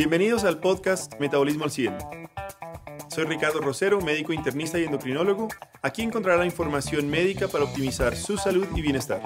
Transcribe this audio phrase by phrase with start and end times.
[0.00, 1.92] Bienvenidos al podcast Metabolismo al 100.
[3.14, 5.48] Soy Ricardo Rosero, médico internista y endocrinólogo.
[5.82, 9.20] Aquí encontrará información médica para optimizar su salud y bienestar.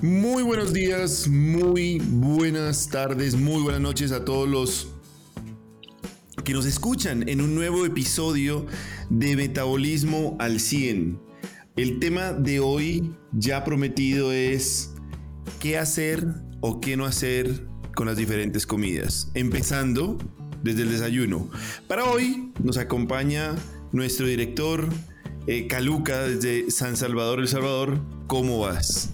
[0.00, 4.92] Muy buenos días, muy buenas tardes, muy buenas noches a todos los
[6.44, 8.64] que nos escuchan en un nuevo episodio
[9.10, 11.18] de Metabolismo al 100.
[11.74, 14.93] El tema de hoy ya prometido es
[15.60, 16.26] qué hacer
[16.60, 20.18] o qué no hacer con las diferentes comidas, empezando
[20.62, 21.50] desde el desayuno.
[21.86, 23.54] Para hoy nos acompaña
[23.92, 24.88] nuestro director
[25.46, 27.98] eh, Caluca desde San Salvador, El Salvador.
[28.26, 29.10] ¿Cómo vas?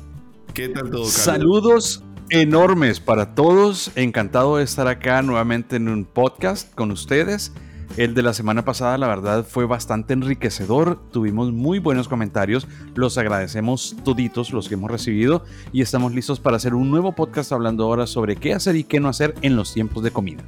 [0.54, 1.06] ¿Qué tal todo?
[1.06, 3.90] Saludos enormes para todos.
[3.96, 7.52] Encantado de estar acá nuevamente en un podcast con ustedes.
[7.96, 10.98] El de la semana pasada, la verdad, fue bastante enriquecedor.
[11.10, 12.68] Tuvimos muy buenos comentarios.
[12.94, 17.50] Los agradecemos toditos los que hemos recibido y estamos listos para hacer un nuevo podcast
[17.50, 20.44] hablando ahora sobre qué hacer y qué no hacer en los tiempos de comida.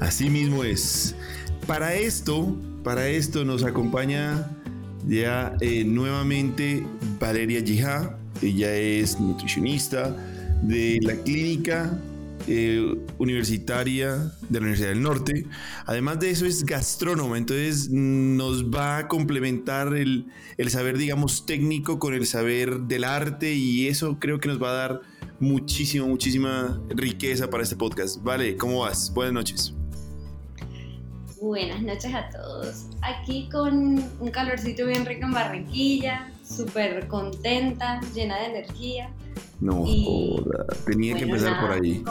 [0.00, 1.16] Así mismo es.
[1.66, 4.48] Para esto, para esto nos acompaña
[5.06, 6.86] ya eh, nuevamente
[7.18, 8.16] Valeria Yija.
[8.40, 10.16] Ella es nutricionista
[10.62, 11.98] de la clínica
[12.48, 14.16] eh, universitaria
[14.48, 15.46] de la Universidad del Norte.
[15.84, 21.98] Además de eso es gastrónoma, entonces nos va a complementar el, el saber, digamos, técnico
[21.98, 25.00] con el saber del arte y eso creo que nos va a dar
[25.40, 28.22] muchísima, muchísima riqueza para este podcast.
[28.22, 29.12] Vale, ¿cómo vas?
[29.12, 29.74] Buenas noches.
[31.40, 32.86] Buenas noches a todos.
[33.02, 39.10] Aquí con un calorcito bien rico en Barranquilla, súper contenta, llena de energía.
[39.60, 42.02] No joda, tenía que empezar por ahí.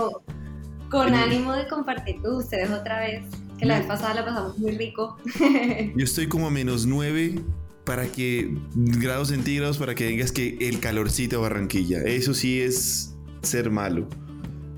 [0.90, 3.26] Con, ánimo de compartir con ustedes otra vez,
[3.58, 5.18] que la vez pasada la pasamos muy rico.
[5.96, 7.42] Yo estoy como a menos 9
[7.84, 12.02] para que grados centígrados para que vengas que el calorcito Barranquilla.
[12.04, 14.08] Eso sí es ser malo.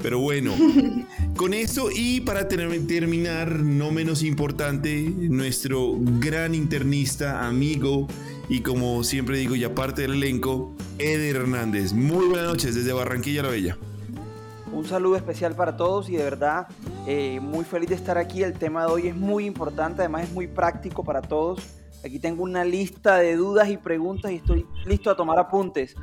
[0.02, 0.54] Pero bueno,
[1.36, 8.08] con eso y para terminar, no menos importante, nuestro gran internista, amigo
[8.50, 11.94] y como siempre digo, ya parte del elenco, Eder Hernández.
[11.94, 13.78] Muy buenas noches desde Barranquilla la Bella.
[14.74, 16.68] Un saludo especial para todos y de verdad
[17.06, 18.42] eh, muy feliz de estar aquí.
[18.42, 21.60] El tema de hoy es muy importante, además es muy práctico para todos.
[22.04, 25.96] Aquí tengo una lista de dudas y preguntas y estoy listo a tomar apuntes.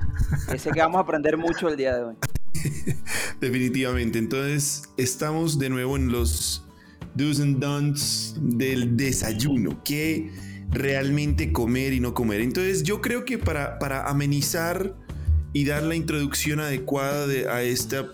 [0.56, 2.14] Sé que vamos a aprender mucho el día de hoy.
[3.40, 4.18] Definitivamente.
[4.18, 6.64] Entonces, estamos de nuevo en los
[7.14, 9.82] do's and don'ts del desayuno.
[9.82, 10.30] ¿Qué
[10.70, 12.40] realmente comer y no comer.
[12.40, 14.94] Entonces yo creo que para, para amenizar
[15.52, 18.06] y dar la introducción adecuada a, esta,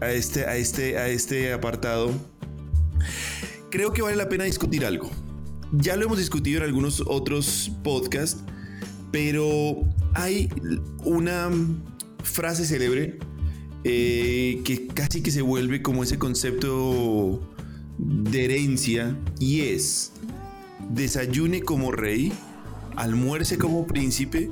[0.00, 2.12] a, este, a, este, a este apartado,
[3.70, 5.10] creo que vale la pena discutir algo.
[5.72, 8.42] Ya lo hemos discutido en algunos otros podcasts,
[9.12, 9.82] pero
[10.14, 10.48] hay
[11.04, 11.50] una
[12.22, 13.18] frase célebre
[13.84, 17.40] eh, que casi que se vuelve como ese concepto
[17.98, 20.12] de herencia y es
[20.88, 22.32] desayune como rey,
[22.96, 24.50] almuerce como príncipe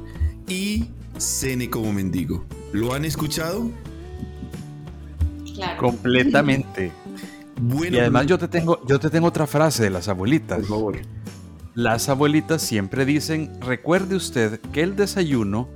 [0.48, 0.86] y
[1.19, 2.44] cene como mendigo.
[2.72, 3.70] ¿Lo han escuchado?
[5.54, 5.80] Claro.
[5.80, 6.92] Completamente.
[7.58, 10.58] Bueno, y además yo te tengo, yo te tengo otra frase de las abuelitas.
[10.58, 10.98] Por favor.
[11.74, 15.66] Las abuelitas siempre dicen, recuerde usted que el desayuno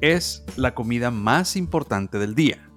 [0.00, 2.68] es la comida más importante del día.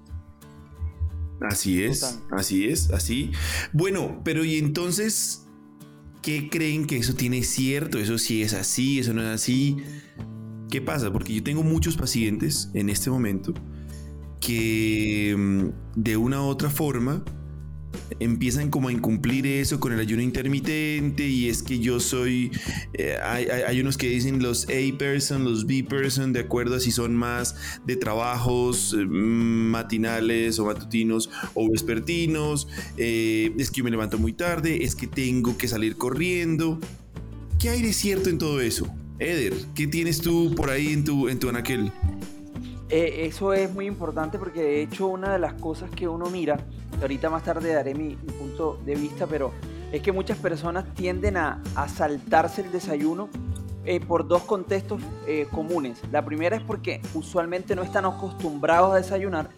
[1.40, 3.32] Así es, así es, así.
[3.72, 5.41] Bueno, pero y entonces,
[6.22, 9.76] qué creen que eso tiene cierto, eso sí es así, eso no es así.
[10.70, 11.12] ¿Qué pasa?
[11.12, 13.52] Porque yo tengo muchos pacientes en este momento
[14.40, 17.24] que mm, de una u otra forma
[18.20, 22.50] empiezan como a incumplir eso con el ayuno intermitente y es que yo soy,
[22.94, 27.56] eh, hay, unos que dicen los A-person, los B-person, de acuerdo a si son más
[27.86, 34.32] de trabajos eh, matinales o matutinos o vespertinos, eh, es que yo me levanto muy
[34.32, 36.78] tarde, es que tengo que salir corriendo.
[37.58, 38.92] ¿Qué hay de cierto en todo eso?
[39.18, 41.92] Eder, ¿qué tienes tú por ahí en tu, en tu anaquel?
[42.92, 46.58] Eso es muy importante porque de hecho una de las cosas que uno mira
[47.00, 49.52] ahorita más tarde daré mi, punto de vista, pero
[49.90, 53.28] es que muchas personas tienden a, saltarse el desayuno
[53.84, 56.00] eh, por dos contextos eh, comunes.
[56.10, 59.50] La primera es porque usualmente no están acostumbrados a desayunar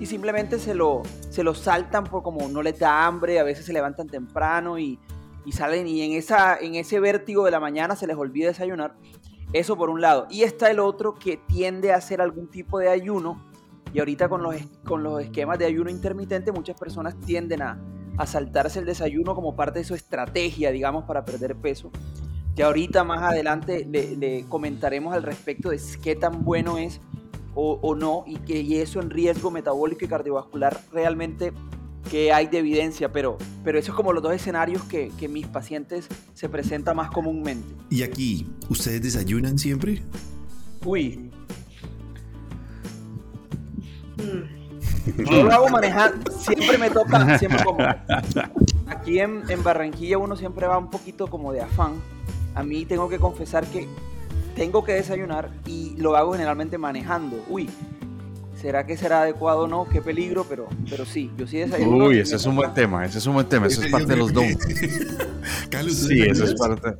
[0.00, 3.66] y simplemente se lo, se lo saltan por como no les da hambre, a veces
[3.66, 4.98] se levantan temprano y,
[5.44, 8.94] y salen y en, esa, en ese vértigo de la mañana se les olvida desayunar.
[9.52, 10.26] Eso por un lado.
[10.30, 13.42] Y está el otro que tiende a hacer algún tipo de ayuno
[13.92, 17.80] y ahorita con los, con los esquemas de ayuno intermitente muchas personas tienden a,
[18.18, 21.90] a saltarse el desayuno como parte de su estrategia, digamos, para perder peso.
[22.54, 27.00] Que ahorita más adelante le, comentaremos al respecto de qué tan bueno es
[27.60, 31.52] o, no, y que y eso en riesgo metabólico y cardiovascular realmente
[32.10, 35.46] que hay de evidencia, pero, pero eso es como los dos escenarios que, que mis
[35.46, 37.66] pacientes se presentan más comúnmente.
[37.90, 40.02] Y aquí, ¿ustedes desayunan siempre?
[40.84, 41.30] Uy.
[44.16, 44.58] Mm.
[45.30, 47.78] Yo lo hago manejando, siempre me toca, siempre como.
[48.86, 51.94] Aquí en, en Barranquilla uno siempre va un poquito como de afán.
[52.54, 53.88] A mí tengo que confesar que
[54.54, 57.42] tengo que desayunar y lo hago generalmente manejando.
[57.48, 57.70] Uy,
[58.60, 59.88] ¿será que será adecuado o no?
[59.88, 62.06] Qué peligro, pero, pero sí, yo sí desayuno.
[62.06, 64.16] Uy, ese es un buen tema, ese es un buen tema, eso es parte de
[64.16, 64.44] los dos.
[65.90, 66.94] sí, eso es parte.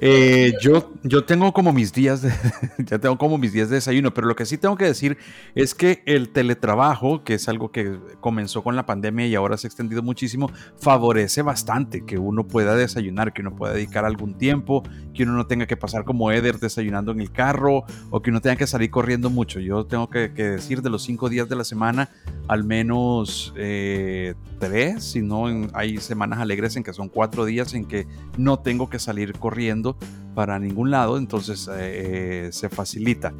[0.00, 2.32] Eh, yo, yo tengo como mis días de,
[2.78, 5.18] ya tengo como mis días de desayuno, pero lo que sí tengo que decir
[5.56, 9.66] es que el teletrabajo, que es algo que comenzó con la pandemia y ahora se
[9.66, 14.84] ha extendido muchísimo, favorece bastante que uno pueda desayunar, que uno pueda dedicar algún tiempo,
[15.14, 18.40] que uno no tenga que pasar como Eder desayunando en el carro o que uno
[18.40, 19.58] tenga que salir corriendo mucho.
[19.58, 22.08] Yo tengo que, decir de los cinco días de la semana,
[22.46, 27.84] al menos eh, tres, si no hay semanas alegres en que son cuatro días en
[27.84, 28.06] que
[28.36, 29.87] no tengo que salir corriendo
[30.34, 33.32] para ningún lado, entonces eh, eh, se facilita.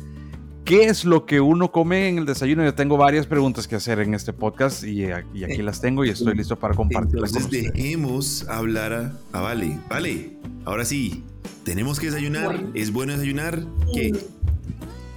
[0.65, 2.65] ¿Qué es lo que uno come en el desayuno?
[2.65, 6.11] Yo tengo varias preguntas que hacer en este podcast y, eh, aquí las tengo y
[6.11, 7.35] estoy listo para compartirlas.
[7.35, 9.79] Entonces dejemos hablar a, Vale.
[9.89, 11.25] Vale, ahora sí,
[11.65, 12.65] tenemos que desayunar.
[12.75, 13.65] ¿Es bueno desayunar?
[13.95, 14.13] ¿Qué?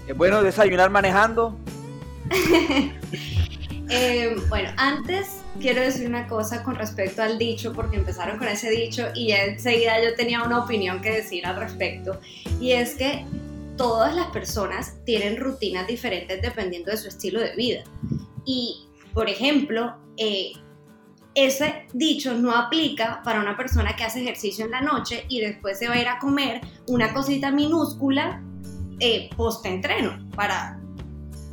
[0.08, 1.58] ¿Es bueno desayunar manejando?
[4.50, 9.08] bueno, antes quiero decir una cosa con respecto al dicho, porque empezaron con ese dicho
[9.16, 12.20] y enseguida yo tenía una opinión que decir al respecto,
[12.60, 13.26] y es que
[13.78, 17.84] todas las personas tienen rutinas diferentes dependiendo de su estilo de vida.
[18.46, 20.54] Y, por ejemplo, eh,
[21.34, 25.80] ese dicho no aplica para una persona que hace ejercicio en la noche y después
[25.80, 28.44] se va a ir a comer una cosita minúscula
[29.00, 30.81] eh, post-entreno para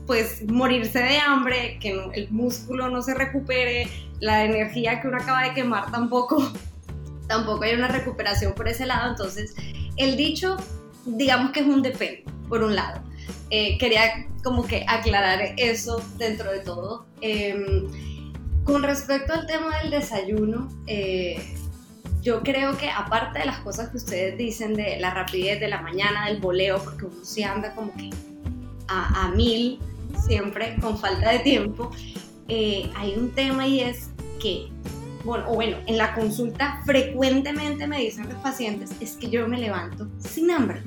[0.08, 3.88] pues morirse de hambre, que el músculo no se recupere,
[4.20, 6.50] la energía que uno acaba de quemar tampoco,
[7.28, 9.10] tampoco hay una recuperación por ese lado.
[9.10, 9.54] Entonces,
[9.96, 10.56] el dicho,
[11.04, 13.02] digamos que es un depende, por un lado.
[13.50, 17.06] Eh, quería como que aclarar eso dentro de todo.
[17.20, 17.86] Em,
[18.64, 21.54] con respecto al tema del desayuno, eh,
[22.22, 25.82] yo creo que aparte de las cosas que ustedes dicen de la rapidez de la
[25.82, 28.08] mañana, del voleo, porque uno sí anda como que
[28.90, 29.78] a mil,
[30.26, 31.90] siempre con falta de tiempo,
[32.48, 34.10] eh, hay un tema y es
[34.40, 34.68] que,
[35.24, 39.58] bueno, o bueno, en la consulta frecuentemente me dicen los pacientes, es que yo me
[39.58, 40.82] levanto sin hambre.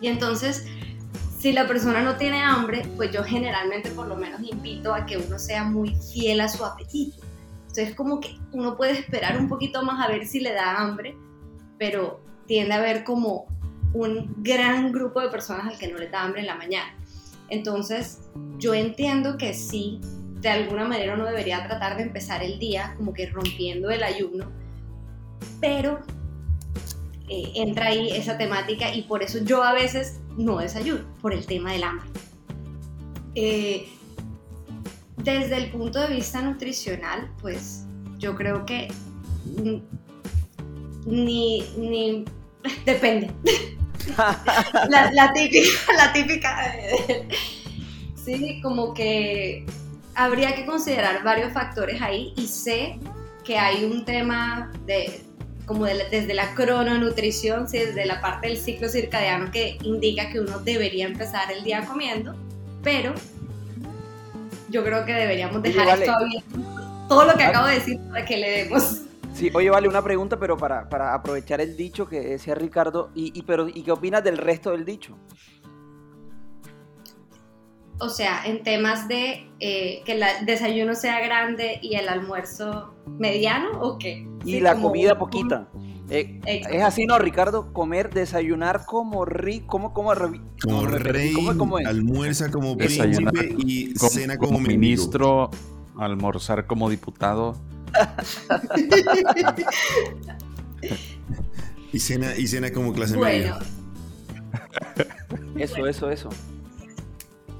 [0.00, 0.66] Y entonces,
[1.38, 5.16] si la persona no tiene hambre, pues yo generalmente por lo menos invito a que
[5.16, 7.16] uno sea muy fiel a su apetito.
[7.60, 11.16] Entonces, como que uno puede esperar un poquito más a ver si le da hambre,
[11.78, 13.46] pero tiende a haber como
[13.94, 16.92] un gran grupo de personas al que no le da hambre en la mañana.
[17.50, 18.20] Entonces,
[18.58, 20.00] yo entiendo que sí,
[20.40, 24.50] de alguna manera uno debería tratar de empezar el día como que rompiendo el ayuno,
[25.60, 26.00] pero
[27.28, 31.46] eh, entra ahí esa temática y por eso yo a veces no desayuno, por el
[31.46, 32.08] tema del hambre.
[33.34, 33.88] Eh,
[35.16, 37.84] desde el punto de vista nutricional, pues
[38.18, 38.88] yo creo que
[41.06, 42.24] ni, ni
[42.86, 43.30] depende.
[44.88, 46.74] la, típica, la típica,
[48.24, 49.66] sí, como que
[50.14, 52.98] habría que considerar varios factores ahí y sé
[53.44, 55.22] que hay un tema de
[55.64, 61.06] como desde la crononutrición, desde la parte del ciclo circadiano que indica que uno debería
[61.06, 62.34] empezar el día comiendo,
[62.82, 63.12] pero
[64.70, 66.58] yo creo que deberíamos dejar esto abierto.
[67.08, 67.48] Todo lo que ah.
[67.48, 69.02] acabo de decir para que le demos
[69.38, 73.40] Sí, oye, vale, una pregunta, pero para, para aprovechar el dicho que decía Ricardo, y,
[73.42, 75.16] pero, ¿y qué opinas del resto del dicho?
[78.00, 83.80] O sea, en temas de eh, que el desayuno sea grande y el almuerzo mediano,
[83.80, 84.26] ¿o qué?
[84.44, 85.68] Y la comida poquita.
[86.10, 87.72] Eh, es así, ¿no, Ricardo?
[87.72, 90.12] Comer, desayunar como rey, como, como,
[90.62, 95.50] como rey, como, almuerza como príncipe y cena como ministro,
[95.96, 97.54] almorzar como diputado
[101.92, 103.58] y, cena, y cena como clase media.
[105.58, 106.28] Eso, eso, eso.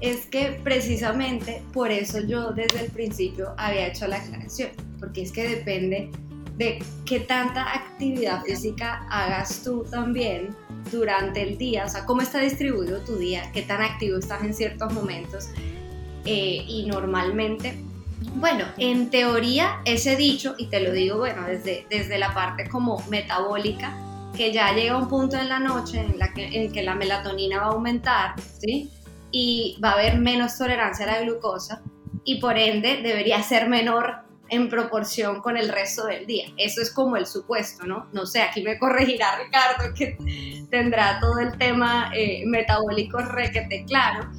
[0.01, 4.69] Es que precisamente por eso yo desde el principio había hecho la aclaración,
[4.99, 6.09] porque es que depende
[6.57, 10.55] de qué tanta actividad física hagas tú también
[10.91, 14.53] durante el día, o sea, cómo está distribuido tu día, qué tan activo estás en
[14.53, 15.49] ciertos momentos.
[16.25, 17.75] Eh, y normalmente
[18.35, 23.03] bueno, en teoría ese dicho, y te lo digo, bueno, desde, desde la parte como
[23.09, 23.95] metabólica,
[24.35, 27.67] que ya llega un punto en la noche en, la que, que la melatonina va
[27.67, 28.91] a aumentar, ¿sí?
[29.31, 31.81] y va a haber menos tolerancia a la glucosa
[32.23, 36.47] y por ende debería ser menor en proporción con el resto del día.
[36.57, 38.07] Eso es como el supuesto, ¿no?
[38.13, 40.17] No sé, aquí me corregirá Ricardo que
[40.71, 44.31] tendrá todo el tema eh, metabólico requete claro.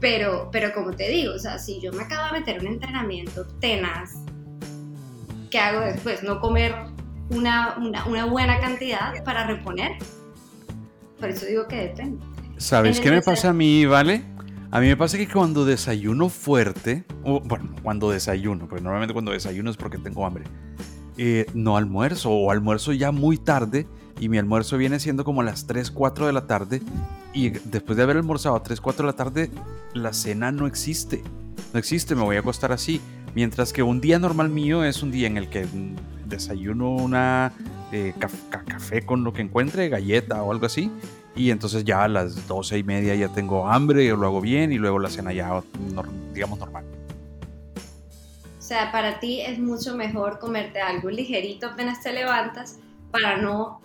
[0.00, 3.46] Pero, pero como te digo, o sea, si yo me acabo de meter un entrenamiento
[3.60, 4.12] tenaz,
[5.50, 6.22] ¿qué hago después?
[6.22, 6.74] No comer
[7.30, 9.92] una, una, buena cantidad para reponer.
[11.18, 12.24] Por eso digo que depende.
[12.58, 14.22] ¿Sabes qué me pasa a mí, Vale?
[14.70, 19.32] A mí me pasa que cuando desayuno fuerte, o, bueno, cuando desayuno, porque normalmente cuando
[19.32, 20.44] desayuno es porque tengo hambre,
[21.16, 23.86] eh, no almuerzo o almuerzo ya muy tarde
[24.18, 26.82] y mi almuerzo viene siendo como a las 3, 4 de la tarde
[27.32, 29.50] y después de haber almorzado a 3, 4 de la tarde,
[29.92, 31.22] la cena no existe.
[31.72, 33.00] No existe, me voy a acostar así.
[33.34, 35.66] Mientras que un día normal mío es un día en el que
[36.24, 37.52] desayuno una
[37.92, 38.14] eh,
[38.66, 40.90] café con lo que encuentre, galleta o algo así,
[41.34, 44.72] y entonces ya a las doce y media ya tengo hambre, y lo hago bien
[44.72, 45.62] y luego la cena ya,
[46.32, 46.84] digamos, normal.
[48.58, 52.78] O sea, para ti es mucho mejor comerte algo ligerito apenas te levantas
[53.12, 53.80] para no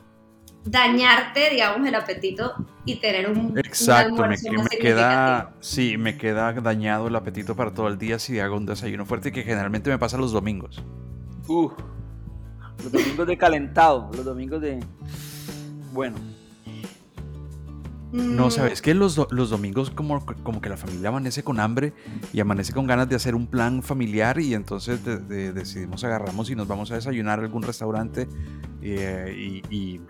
[0.65, 2.53] dañarte, digamos, el apetito
[2.85, 4.37] y tener un, Exacto, me,
[4.79, 9.05] queda, sí, me queda dañado el apetito para todo el día si hago un desayuno
[9.05, 10.83] fuerte que generalmente me pasa los domingos.
[11.47, 11.69] Uh,
[12.83, 14.79] los domingos de calentado, los domingos de...
[15.93, 16.17] Bueno,
[18.11, 18.51] no, mm.
[18.51, 21.93] sabes que los, los domingos como, como que la familia amanece con hambre
[22.33, 26.67] y amanece con ganas de hacer un plan familiar y entonces decidimos agarramos y nos
[26.67, 28.27] vamos a desayunar a algún restaurante
[28.81, 30.01] eh, y, y,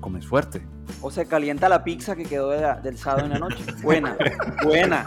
[0.00, 0.62] comes fuerte.
[1.00, 3.64] O se calienta la pizza que quedó del sábado en la noche.
[3.82, 4.16] Buena,
[4.62, 5.04] buena.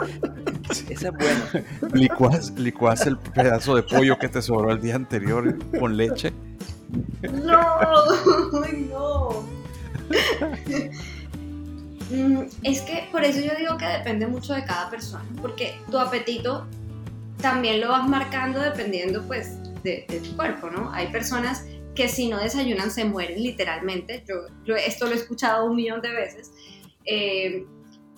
[0.70, 1.66] Esa es buena.
[1.94, 6.34] Licuas, licuas el pedazo de pollo que te sobró el día anterior con leche.
[7.44, 7.62] No,
[8.90, 9.44] no.
[12.10, 16.00] Mm, es que por eso yo digo que depende mucho de cada persona, porque tu
[16.00, 16.68] apetito
[17.42, 20.92] también lo vas marcando dependiendo pues de, tu cuerpo, ¿no?
[20.94, 24.24] Hay personas que si no desayunan se mueren literalmente,
[24.66, 26.52] yo, esto lo he escuchado un millón de veces,
[27.06, 27.66] eh,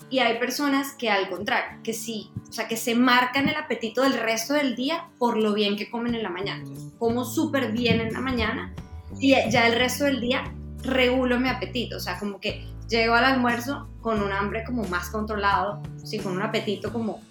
[0.08, 4.02] y hay personas que al contrario, que sí, o sea, que se marcan el apetito
[4.02, 6.64] del resto del día por lo bien que comen en la mañana.
[6.98, 8.74] como súper bien en la mañana
[9.20, 13.24] y ya el resto del día regulo mi apetito, o sea, como que llego al
[13.24, 17.22] almuerzo con un hambre como más controlado, sí, con un apetito como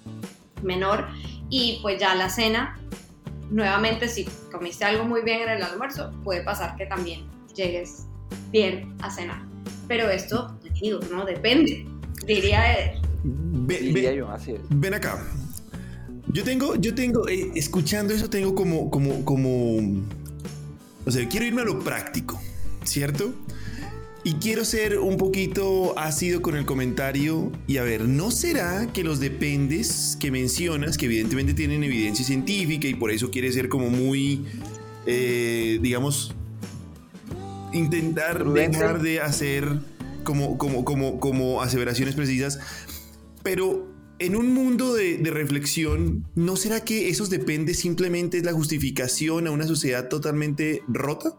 [0.64, 1.06] menor
[1.50, 2.80] y pues ya la cena,
[3.52, 8.06] nuevamente si comiste algo muy bien en el almuerzo, puede pasar que también llegues
[8.52, 9.42] bien a cenar.
[9.88, 11.86] Pero esto, digo, no depende,
[12.26, 15.22] diría, ven, yo, así Ven acá.
[16.32, 20.04] Yo tengo, yo tengo, eh, escuchando eso tengo como, como, como,
[21.06, 22.40] o sea, quiero irme a lo práctico,
[22.84, 23.34] ¿cierto?
[24.24, 29.04] Y quiero ser un poquito ácido con el comentario y a ver, ¿no será que
[29.04, 33.90] los dependes que mencionas, que evidentemente tienen evidencia científica y por eso quiere ser como
[33.90, 34.46] muy,
[35.06, 36.36] eh, digamos,
[37.72, 39.66] intentar dejar de hacer
[40.26, 42.60] como, como, como, como aseveraciones precisas,
[43.42, 43.88] pero
[44.20, 49.48] en un mundo de, de, reflexión, ¿no será que esos dependes simplemente es la justificación
[49.48, 51.38] a una sociedad totalmente rota?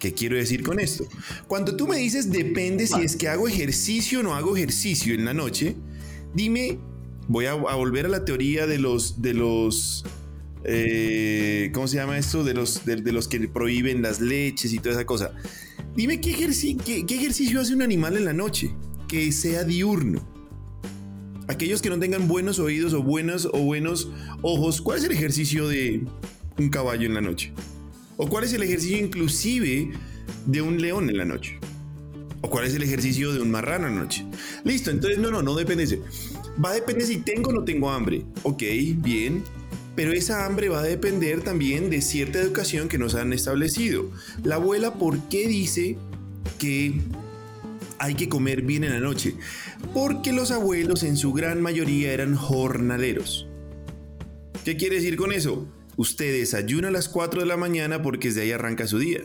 [0.00, 1.04] ¿Qué quiero decir con esto?
[1.46, 5.26] Cuando tú me dices depende si es que hago ejercicio o no hago ejercicio en
[5.26, 5.76] la noche,
[6.34, 6.78] dime,
[7.28, 10.06] voy a, volver a la teoría de los, de los,
[10.64, 12.42] eh, ¿cómo se llama esto?
[12.44, 15.32] De los, de, los que prohíben las leches y toda esa cosa.
[15.94, 18.74] Dime qué, qué, qué ejercicio hace un animal en la noche,
[19.06, 20.26] que sea diurno.
[21.46, 25.68] Aquellos que no tengan buenos oídos o buenos o buenos ojos, ¿cuál es el ejercicio
[25.68, 26.06] de
[26.56, 27.52] un caballo en la noche?
[28.22, 29.92] ¿O cuál es el ejercicio inclusive
[30.44, 31.58] de un león en la noche?
[32.42, 34.26] ¿O cuál es el ejercicio de un marrano en la noche?
[34.62, 36.02] Listo, entonces no, no, no depende.
[36.62, 38.22] Va a depender si tengo o no tengo hambre.
[38.42, 38.62] Ok,
[38.96, 39.42] bien.
[39.96, 44.10] Pero esa hambre va a depender también de cierta educación que nos han establecido.
[44.44, 45.96] La abuela, ¿por qué dice
[46.58, 47.00] que
[47.98, 49.34] hay que comer bien en la noche?
[49.94, 53.48] Porque los abuelos en su gran mayoría eran jornaleros.
[54.62, 55.66] ¿Qué quiere decir con eso?
[56.00, 59.20] Usted desayuna a las 4 de la mañana porque desde ahí arranca su día.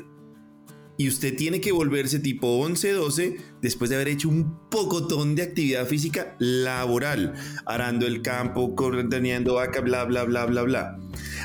[0.97, 5.43] Y usted tiene que volverse tipo 11, 12 después de haber hecho un pocotón de
[5.43, 7.33] actividad física laboral,
[7.65, 8.75] arando el campo,
[9.09, 10.99] teniendo vaca, bla, bla, bla, bla, bla.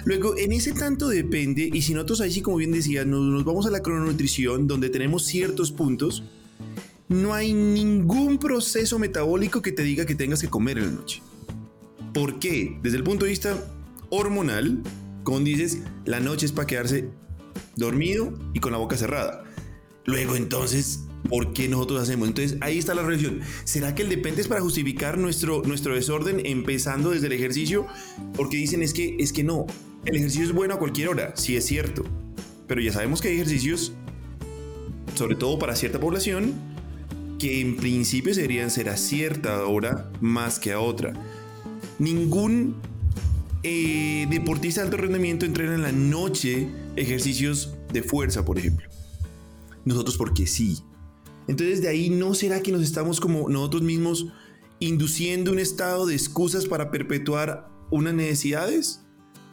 [0.05, 3.45] Luego, en ese tanto depende, y si nosotros ahí sí, como bien decía, nos, nos
[3.45, 6.25] vamos a la crononutrición, donde tenemos ciertos puntos,
[7.09, 11.23] no hay ningún proceso metabólico que te diga que tengas que comer en la noche.
[12.13, 12.81] ¿Por qué?
[12.83, 13.57] Desde el punto de vista
[14.09, 14.83] hormonal,
[15.31, 17.09] como dices, la noche es para quedarse
[17.77, 19.45] dormido y con la boca cerrada.
[20.05, 22.27] Luego entonces, por qué nosotros hacemos.
[22.27, 23.41] Entonces ahí está la reflexión.
[23.63, 27.87] ¿Será que el depende es para justificar nuestro, nuestro desorden empezando desde el ejercicio?
[28.35, 29.67] Porque dicen es que, es que no,
[30.05, 32.03] el ejercicio es bueno a cualquier hora, sí es cierto.
[32.67, 33.93] Pero ya sabemos que hay ejercicios,
[35.15, 36.55] sobre todo para cierta población,
[37.39, 41.13] que en principio deberían ser a cierta hora más que a otra.
[42.01, 42.75] Ningún
[43.62, 48.88] eh, deportista de alto rendimiento entrena en la noche ejercicios de fuerza, por ejemplo.
[49.85, 50.79] Nosotros porque sí.
[51.49, 54.26] Entonces de ahí no será que nos estamos como nosotros mismos
[54.79, 59.05] induciendo un estado de excusas para perpetuar unas necesidades?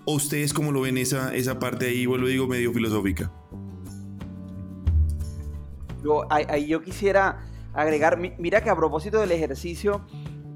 [0.05, 3.31] ¿O ustedes cómo lo ven esa, esa parte ahí, vuelvo digo, medio filosófica?
[6.29, 10.05] Ahí, yo quisiera agregar, mira que a propósito del ejercicio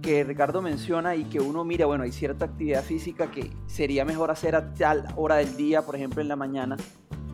[0.01, 4.31] que Ricardo menciona y que uno mira, bueno, hay cierta actividad física que sería mejor
[4.31, 6.77] hacer a tal hora del día, por ejemplo en la mañana,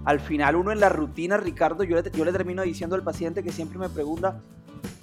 [0.06, 3.44] al final uno en la rutina, Ricardo, yo le, yo le termino diciendo al paciente
[3.44, 4.42] que siempre me pregunta,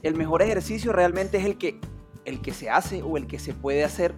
[0.02, 1.78] el mejor ejercicio realmente es el que,
[2.24, 4.14] el que se hace o el que se puede hacer,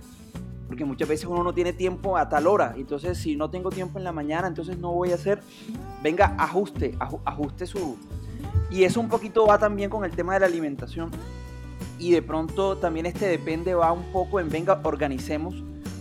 [0.69, 3.99] porque muchas veces uno no tiene tiempo a tal hora, entonces si no tengo tiempo
[3.99, 5.41] en la mañana, entonces no voy a hacer,
[6.03, 7.97] venga, ajuste, ajuste su...
[8.71, 11.11] Y eso un poquito va también con el tema de la alimentación.
[11.99, 15.55] Y de pronto también este depende, va un poco en, venga, organicemos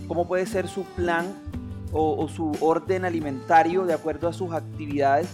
[0.08, 1.34] cómo puede ser su plan
[1.92, 5.30] o, su orden alimentario de acuerdo a sus actividades.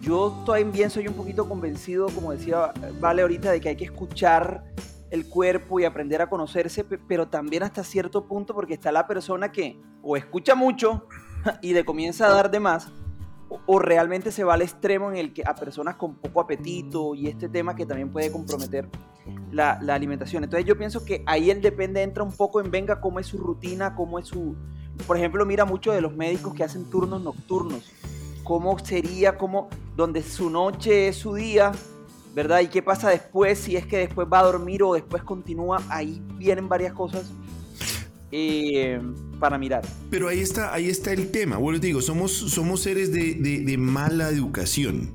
[0.00, 4.64] Yo también soy un poquito convencido, como decía Vale ahorita, de que hay que escuchar
[5.10, 9.52] el cuerpo y aprender a conocerse, pero también hasta cierto punto porque está la persona
[9.52, 11.06] que o escucha mucho
[11.62, 12.88] y le comienza a dar de más,
[13.66, 17.26] o realmente se va al extremo en el que a personas con poco apetito y
[17.26, 18.88] este tema que también puede comprometer
[19.50, 20.44] la, la, alimentación.
[20.44, 23.38] Entonces yo pienso que ahí el depende entra un poco en venga cómo es su
[23.38, 24.56] rutina, cómo es su,
[25.06, 27.90] por ejemplo, mira mucho de los médicos que hacen turnos nocturnos.
[28.44, 31.72] ¿Cómo sería, cómo, donde su noche es su día,
[32.34, 32.60] ¿verdad?
[32.60, 33.58] ¿Y qué pasa después?
[33.58, 37.30] Si es que después va a dormir o después continúa, ahí vienen varias cosas
[38.32, 39.00] eh,
[39.40, 39.82] para mirar.
[40.10, 41.56] Pero ahí está, ahí está el tema.
[41.56, 45.10] Bueno, digo, somos, somos seres de, mala educación.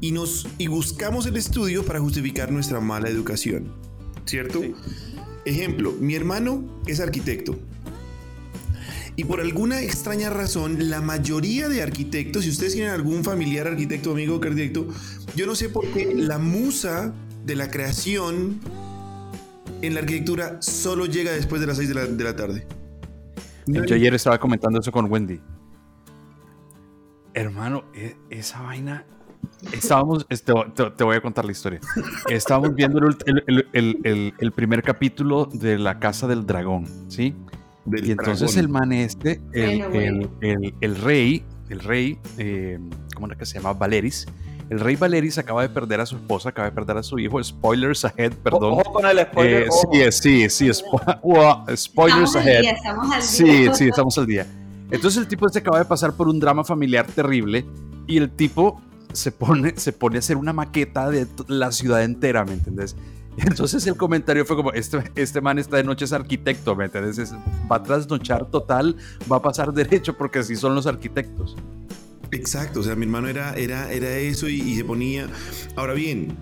[0.00, 3.72] Y, nos, y buscamos el estudio para justificar nuestra mala educación.
[4.24, 4.62] ¿Cierto?
[5.44, 7.58] Ejemplo, mi hermano es arquitecto.
[9.16, 14.12] Y por alguna extraña razón, la mayoría de arquitectos, si ustedes tienen algún familiar arquitecto,
[14.12, 14.86] amigo arquitecto,
[15.34, 17.12] yo no sé por qué la musa
[17.44, 18.60] de la creación
[19.82, 22.66] en la arquitectura solo llega después de las 6 de la, tarde.
[23.68, 25.40] Yo ayer estaba comentando eso con Wendy.
[27.34, 29.04] Hermano, e, esa vaina.
[29.72, 30.36] Estábamos, te,
[30.90, 31.80] te, voy a contar la historia.
[32.28, 37.34] Estábamos viendo el, primer capítulo de La Casa del Dragón, ¿sí?
[37.86, 42.78] y entonces el man este, el, rey, el rey, eh,
[43.14, 43.72] ¿cómo era que se llama?
[43.72, 44.26] Valeris.
[44.70, 47.42] El rey Valeris acaba de perder a su esposa, acaba de perder a su hijo.
[47.42, 48.74] Spoilers ahead, perdón.
[48.74, 49.68] Ojo con el spoiler.
[49.92, 50.70] Eh, sí, sí, sí.
[51.76, 52.64] spoilers ahead.
[52.64, 53.22] estamos al día.
[53.22, 54.46] Sí, sí, estamos al día.
[54.90, 57.64] Entonces el tipo este acaba de pasar por un drama familiar terrible
[58.06, 58.80] y el tipo
[59.12, 62.96] se pone, se pone a hacer una maqueta de la ciudad entera, ¿me entendés?
[63.36, 67.34] Entonces el comentario fue como, este, este man está de noche es arquitecto, ¿me entiendes?
[67.70, 68.96] va a trasnochar total,
[69.30, 71.56] va a pasar derecho porque así son los arquitectos.
[72.30, 75.28] Exacto, o sea, mi hermano era, era, era eso y, se ponía...
[75.76, 76.36] Ahora bien,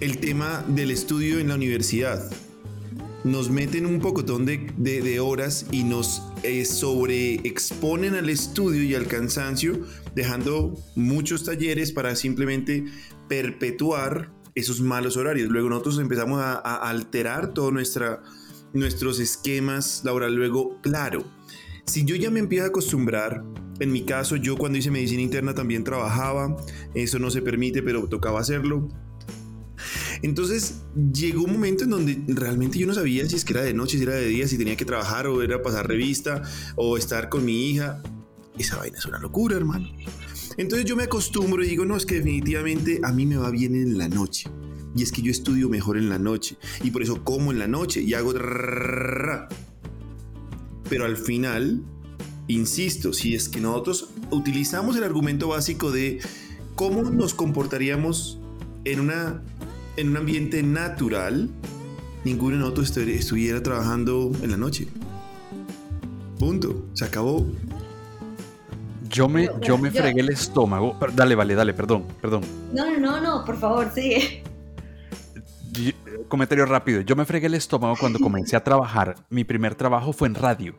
[0.00, 2.30] el tema del estudio en la universidad.
[3.24, 9.06] Nos meten un pocotón de, de, horas y nos eh, sobreexponen al estudio y al
[9.06, 12.86] cansancio, dejando muchos talleres para simplemente
[13.28, 15.50] perpetuar esos malos horarios.
[15.50, 16.54] Luego nosotros empezamos a,
[16.88, 17.72] alterar todos
[18.72, 20.36] nuestros esquemas laborales.
[20.36, 21.24] Luego, claro,
[21.90, 23.42] si yo ya me empiezo a acostumbrar,
[23.80, 26.56] en mi caso, yo cuando hice medicina interna también trabajaba,
[26.94, 28.88] eso no se permite, pero tocaba hacerlo.
[30.22, 33.74] Entonces llegó un momento en donde realmente yo no sabía si es que era de
[33.74, 36.42] noche, si era de día, si tenía que trabajar o era pasar revista
[36.76, 38.00] o estar con mi hija.
[38.56, 39.88] Esa vaina es una locura, hermano.
[40.58, 43.74] Entonces yo me acostumbro y digo, no, es que definitivamente a mí me va bien
[43.74, 44.48] en la noche.
[44.94, 46.56] Y es que yo estudio mejor en la noche.
[46.84, 48.32] Y por eso como en la noche y hago...
[50.90, 51.80] Pero al final,
[52.48, 56.18] insisto, si es que nosotros utilizamos el argumento básico de
[56.74, 58.38] cómo nos comportaríamos
[58.84, 59.40] en, una,
[59.96, 61.48] en un ambiente natural,
[62.24, 64.88] ninguno de nosotros estuviera trabajando en la noche.
[66.40, 66.86] Punto.
[66.94, 67.46] Se acabó.
[69.08, 70.96] Yo me, yo me fregué el estómago.
[71.14, 72.42] Dale, vale, dale, perdón, perdón.
[72.74, 74.42] No, no, no, no, por favor, sigue.
[76.30, 77.00] Comentario rápido.
[77.00, 79.26] Yo me fregué el estómago cuando comencé a trabajar.
[79.30, 80.76] Mi primer trabajo fue en radio.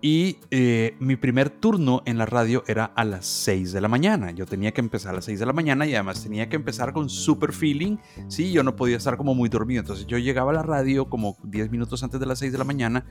[0.00, 4.30] Y eh, mi primer turno en la radio era a las 6 de la mañana.
[4.30, 6.92] Yo tenía que empezar a las 6 de la mañana y además tenía que empezar
[6.92, 7.96] con super feeling.
[8.28, 9.80] Sí, yo no podía estar como muy dormido.
[9.80, 12.64] Entonces yo llegaba a la radio como 10 minutos antes de las 6 de la
[12.64, 13.04] mañana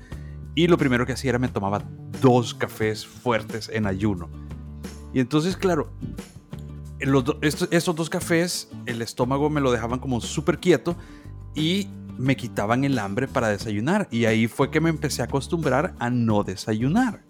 [0.56, 1.84] y lo primero que hacía era me tomaba
[2.22, 4.30] dos cafés fuertes en ayuno.
[5.14, 5.92] Y entonces, claro,
[7.42, 10.96] estos, estos dos cafés, el estómago me lo dejaban como súper quieto
[11.56, 11.88] y
[12.18, 16.10] me quitaban el hambre para desayunar y ahí fue que me empecé a acostumbrar a
[16.10, 17.22] no desayunar.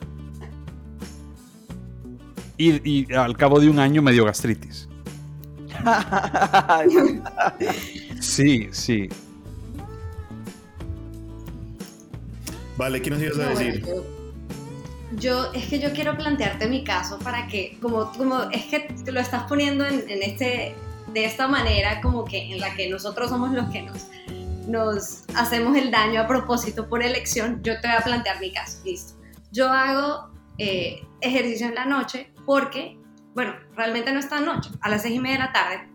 [2.57, 4.87] Y, al cabo de un año me dio gastritis.
[8.21, 9.09] sí, sí.
[12.77, 13.85] Vale, ¿qué nos ibas a decir?
[15.19, 19.11] yo, es que yo quiero plantearte mi caso para que, como, como es que te
[19.11, 20.75] lo estás poniendo en, en este,
[21.13, 24.07] de esta manera, como que en la que nosotros somos los que nos
[24.67, 28.79] nos hacemos el daño a propósito por elección, yo te voy a plantear mi caso.
[28.83, 29.13] Listo.
[29.51, 32.97] Yo hago eh, ejercicio en la noche porque,
[33.33, 35.89] bueno, realmente no está noche, a las seis y media de la tarde,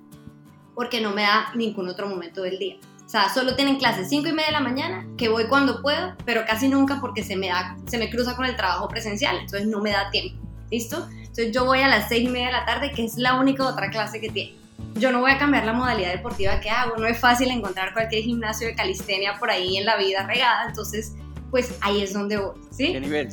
[0.75, 2.77] porque no me da ningún otro momento del día.
[3.05, 6.15] O sea, solo tienen clases cinco y media de la mañana, que voy cuando puedo,
[6.25, 9.67] pero casi nunca porque se me, da, se me cruza con el trabajo presencial, entonces
[9.67, 10.41] no me da tiempo.
[10.71, 11.09] ¿Listo?
[11.11, 13.67] Entonces yo voy a las seis y media de la tarde, que es la única
[13.67, 14.60] otra clase que tiene
[14.95, 18.23] yo no voy a cambiar la modalidad deportiva que hago, no es fácil encontrar cualquier
[18.23, 21.15] gimnasio de calistenia por ahí en la vida regada, entonces
[21.51, 22.93] pues ahí es donde voy, ¿sí?
[22.93, 23.29] ¿Qué nivel?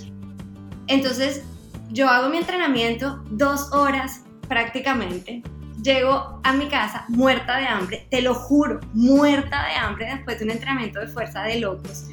[0.88, 1.44] Entonces
[1.90, 5.44] yo hago mi entrenamiento dos horas prácticamente,
[5.82, 10.46] llego a mi casa muerta de hambre, te lo juro, muerta de hambre después de
[10.46, 12.06] un entrenamiento de fuerza de locos.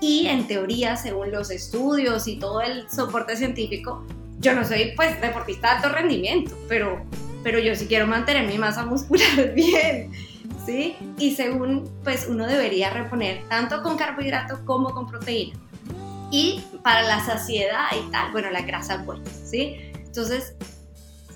[0.00, 4.04] Y en teoría, según los estudios y todo el soporte científico,
[4.38, 7.02] yo no soy pues deportista de alto rendimiento, pero
[7.46, 10.10] pero yo sí quiero mantener mi masa muscular bien,
[10.66, 10.96] ¿sí?
[11.16, 15.56] Y según, pues uno debería reponer tanto con carbohidratos como con proteína.
[16.32, 19.76] Y para la saciedad y tal, bueno, la grasa buena, ¿sí?
[19.94, 20.56] Entonces,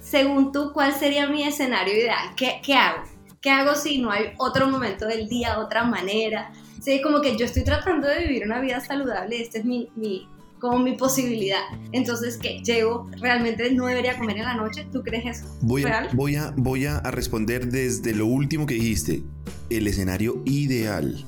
[0.03, 2.35] según tú, ¿cuál sería mi escenario ideal?
[2.37, 3.05] ¿Qué, qué hago?
[3.41, 6.51] ¿Qué hago si no hay otro momento del día, otra manera?
[6.83, 10.29] Sí, como que yo estoy tratando de vivir una vida saludable, este es mi, mi,
[10.61, 11.63] como mi posibilidad.
[11.93, 14.87] Entonces, que llego, realmente no debería comer en la noche.
[14.93, 15.57] ¿Tú crees eso?
[15.63, 19.23] Voy, voy, a, voy a responder desde lo último que dijiste,
[19.71, 21.25] el escenario ideal.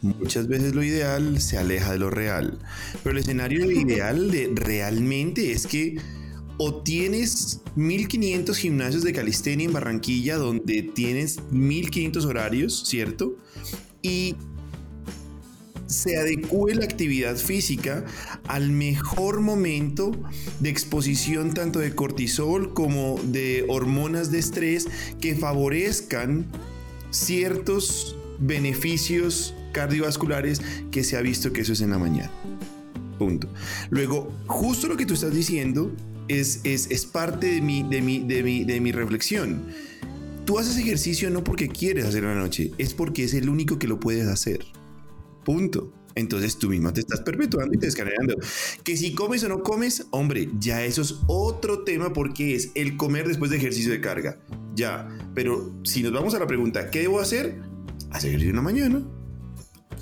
[0.00, 2.58] Muchas veces lo ideal se aleja de lo real,
[3.02, 5.96] pero el escenario ideal de realmente es que
[6.58, 13.36] o tienes 1500 gimnasios de calistenia en Barranquilla donde tienes 1500 horarios, ¿cierto?
[14.02, 14.36] Y
[15.88, 18.04] se adecue la actividad física
[18.46, 20.12] al mejor momento
[20.60, 24.86] de exposición tanto de cortisol como de hormonas de estrés
[25.20, 26.46] que favorezcan
[27.10, 32.30] ciertos beneficios cardiovasculares que se ha visto que eso es en la mañana.
[33.18, 33.48] Punto.
[33.90, 35.92] Luego, justo lo que tú estás diciendo
[36.28, 39.62] es, es, parte de mi, de, mi, de, mi, de mi reflexión.
[40.44, 43.88] Tú haces ejercicio no porque quieres hacer la noche, es porque es el único que
[43.88, 44.60] lo puedes hacer.
[45.48, 45.90] Punto.
[46.14, 48.34] Entonces tú mismo te estás perpetuando y te descargando.
[48.84, 52.98] Que si comes o no comes, hombre, ya eso es otro tema porque es el
[52.98, 54.38] comer después de ejercicio de carga.
[54.74, 57.62] Ya, pero si nos vamos a la pregunta, ¿qué debo hacer?
[58.10, 59.02] Hacer ejercicio en la mañana.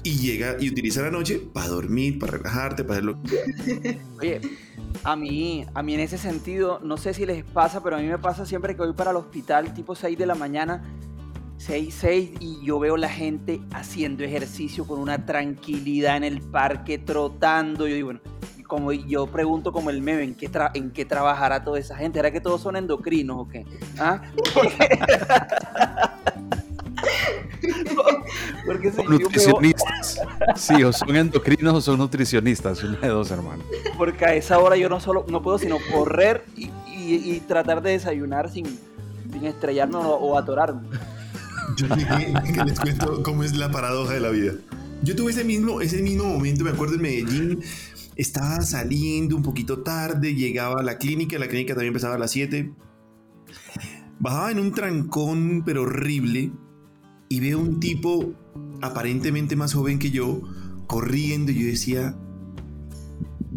[0.03, 3.23] Y llega y utiliza la noche para dormir, para relajarte, para hacerlo.
[4.19, 4.41] Oye,
[5.05, 8.09] a mí, a mí en ese sentido, no sé si les pasa, pero a mí
[8.09, 10.83] me pasa siempre que voy para el hospital tipo 6 de la mañana
[11.59, 16.99] 6, 6 y yo veo la gente haciendo ejercicio con una tranquilidad en el parque,
[16.99, 17.87] trotando.
[17.89, 18.21] Yo digo, bueno,
[18.67, 22.19] como yo pregunto como el meme, ¿en qué, ¿en qué trabajará toda esa gente?
[22.19, 23.65] ¿Era que todos son endocrinos o qué?
[23.99, 24.23] ¿Ah?
[28.67, 30.21] Porque nutricionistas.
[30.57, 33.63] Sí, o son endocrinos o son nutricionistas, una de dos, hermano.
[33.97, 37.93] Porque a esa hora yo no solo no puedo sino correr y, y, tratar de
[37.93, 38.67] desayunar sin,
[39.33, 40.89] sin estrellarme o, o atorarme.
[41.75, 44.53] Yo les cuento cómo es la paradoja de la vida.
[45.03, 47.61] Yo tuve ese mismo, ese mismo momento, me acuerdo en Medellín,
[48.17, 52.31] estaba saliendo un poquito tarde, llegaba a la clínica, la clínica también empezaba a las
[52.31, 52.73] 7.
[54.19, 56.51] Bajaba en un trancón, pero horrible,
[57.29, 58.33] y veo un tipo
[58.81, 60.41] aparentemente más joven que yo,
[60.87, 62.17] corriendo, y yo decía,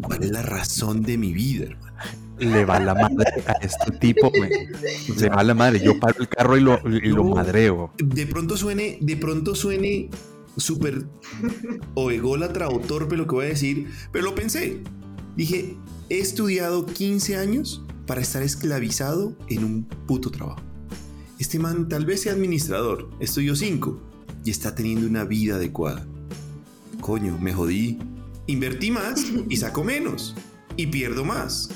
[0.02, 1.88] ¿cuál es la razón de mi vida, hermano?
[2.39, 4.32] Le va la madre a este tipo,
[5.15, 5.80] Se va la madre.
[5.80, 7.93] Yo paro el carro y lo, y lo madreo.
[7.97, 10.10] De pronto suene, de pronto suene
[10.58, 11.06] súper
[11.93, 14.82] o ególatra o torpe lo que voy a decir, pero lo pensé.
[15.36, 15.78] Dije,
[16.10, 20.62] he estudiado 15 años para estar esclavizado en un puto trabajo.
[21.38, 24.02] Este man tal vez sea administrador, estudió 5
[24.43, 26.06] y está teniendo una vida adecuada.
[26.99, 27.99] Coño, me jodí.
[28.47, 30.36] Invertí más y saco menos.
[30.75, 31.69] y pierdo más.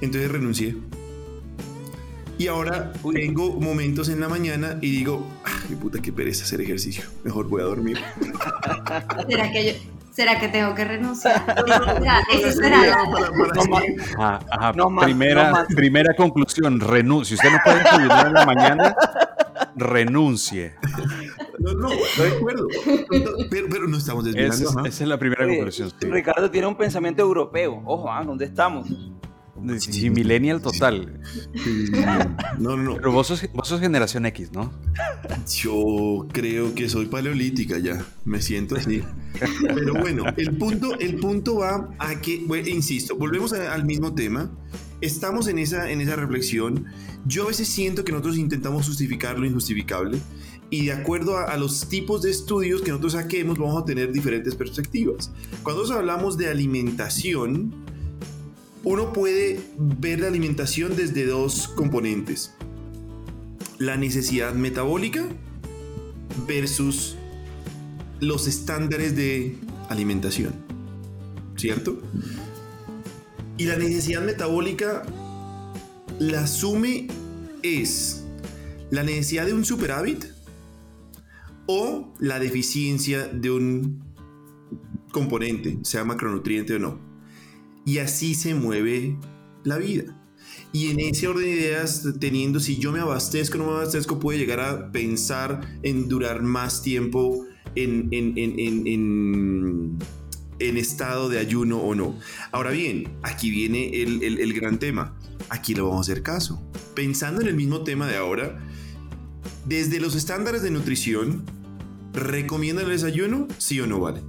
[0.00, 0.76] Entonces renuncié.
[2.38, 7.04] Y ahora tengo momentos en la mañana y digo, ay, puta, qué pereza hacer ejercicio.
[7.24, 7.98] Mejor voy a dormir.
[9.28, 9.72] ¿Será que yo,
[10.18, 11.44] ¿Será que tengo que renunciar?
[15.00, 17.36] primera, primera conclusión, renuncie.
[17.36, 18.96] Si usted no puede estudiar en la mañana,
[19.76, 20.74] renuncie.
[21.60, 22.66] No, no, estoy de acuerdo.
[23.48, 24.84] Pero, no estamos desviando.
[24.84, 25.92] esa es la primera conclusión.
[26.00, 27.80] Ricardo tiene un pensamiento europeo.
[27.84, 28.24] Ojo, ¿ah?
[28.24, 28.88] ¿dónde estamos?
[29.78, 31.20] Sí, millennial total.
[32.58, 32.94] No, no, no.
[32.96, 34.72] Pero vos sos, vos sos, generación X, ¿no?
[35.62, 38.04] Yo creo que soy paleolítica ya.
[38.24, 39.02] Me siento así.
[39.60, 44.50] Pero bueno, el punto, el punto va a que, insisto, volvemos al mismo tema.
[45.00, 46.86] Estamos en esa, en esa reflexión.
[47.24, 50.18] Yo a veces siento que nosotros intentamos justificar lo injustificable
[50.70, 54.12] y de acuerdo a, a, los tipos de estudios que nosotros saquemos vamos a tener
[54.12, 55.30] diferentes perspectivas.
[55.62, 57.72] Cuando hablamos de alimentación,
[58.84, 62.54] uno puede ver la alimentación desde dos componentes.
[63.78, 65.26] La necesidad metabólica
[66.46, 67.16] versus
[68.20, 69.56] los estándares de
[69.88, 70.54] alimentación.
[71.56, 72.00] ¿Cierto?
[73.56, 75.04] Y la necesidad metabólica
[76.18, 77.08] la asume
[77.62, 78.24] es
[78.90, 80.24] la necesidad de un superávit
[81.66, 84.04] o la deficiencia de un
[85.12, 87.07] componente, sea macronutriente o no.
[87.88, 89.16] Y así se mueve
[89.64, 90.14] la vida.
[90.74, 94.20] Y en ese orden de ideas, teniendo si yo me abastezco o no me abastezco,
[94.20, 97.46] puede llegar a pensar en durar más tiempo
[97.76, 99.98] en, en, en,
[100.58, 102.14] en estado de ayuno o no.
[102.52, 105.16] Ahora bien, aquí viene el, el, gran tema.
[105.48, 106.62] Aquí lo vamos a hacer caso.
[106.94, 108.58] Pensando en el mismo tema de ahora,
[109.64, 111.42] desde los estándares de nutrición,
[112.12, 113.48] ¿recomienda el desayuno?
[113.56, 114.20] ¿Sí o no vale?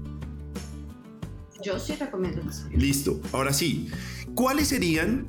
[1.64, 2.42] Yo sí recomiendo
[2.72, 3.20] Listo.
[3.32, 3.90] Ahora sí.
[4.36, 5.28] ¿Cuáles serían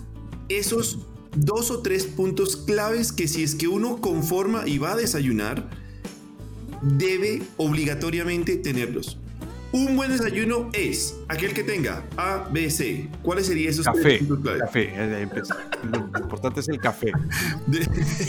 [0.49, 4.97] esos dos o tres puntos claves que si es que uno conforma y va a
[4.97, 5.71] desayunar,
[6.83, 9.19] debe obligatoriamente tenerlos?
[9.73, 13.09] Un buen desayuno es aquel que tenga A, B, C.
[13.23, 14.63] ¿Cuáles serían esos café, puntos claves?
[14.63, 15.29] Café,
[15.93, 17.13] Lo importante es el café.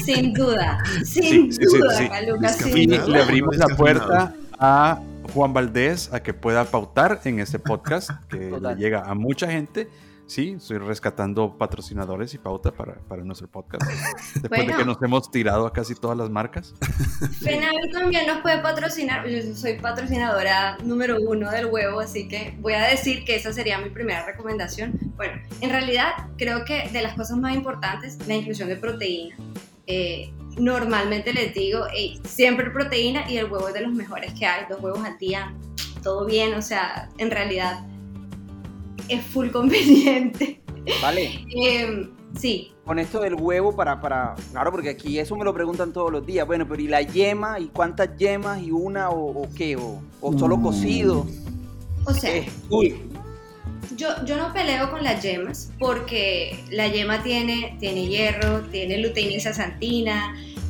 [0.05, 2.63] Sin duda, sin duda, Lucas.
[2.67, 5.01] Y le abrimos la puerta a
[5.34, 9.89] Juan Valdés a que pueda pautar en este podcast que le llega a mucha gente.
[10.28, 13.84] Sí, estoy rescatando patrocinadores y pauta para, para nuestro podcast.
[14.41, 16.74] Después de que nos hemos tirado a casi todas las marcas.
[17.41, 19.28] Fenabel también nos puede patrocinar.
[19.28, 23.78] Yo soy patrocinadora número uno del huevo, así que voy a decir que esa sería
[23.80, 24.98] mi primera recomendación.
[25.17, 29.36] Bueno, en realidad creo que de las cosas más importantes, la inclusión de proteína.
[29.88, 31.86] Eh, normalmente les digo,
[32.24, 35.54] siempre proteína y el huevo es de los mejores que hay, dos huevos al día,
[36.04, 37.86] todo bien, o sea, en realidad
[39.08, 40.62] es full conveniente.
[41.02, 41.46] Vale.
[41.50, 42.74] Em, sí.
[42.86, 46.26] Con esto del huevo para, para, claro, porque aquí eso me lo preguntan todos los
[46.26, 47.60] días, bueno, pero ¿y la yema?
[47.60, 48.62] ¿Y cuántas yemas?
[48.62, 49.78] ¿Y una o, qué?
[49.78, 50.63] O, solo mm.
[50.63, 51.28] cocido?
[52.06, 52.44] O sea,
[53.96, 59.52] yo, yo no peleo con las yemas porque la yema tiene, tiene hierro, tiene luteína
[59.80, 60.06] y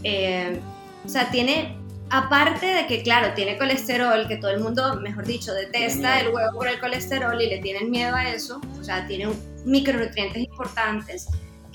[0.03, 0.59] eh,
[1.05, 1.77] o sea, tiene,
[2.09, 6.57] aparte de que, claro, tiene colesterol, que todo el mundo, mejor dicho, detesta el huevo
[6.57, 9.29] por el colesterol y le tienen miedo a eso, o sea, tiene
[9.65, 11.27] micronutrientes importantes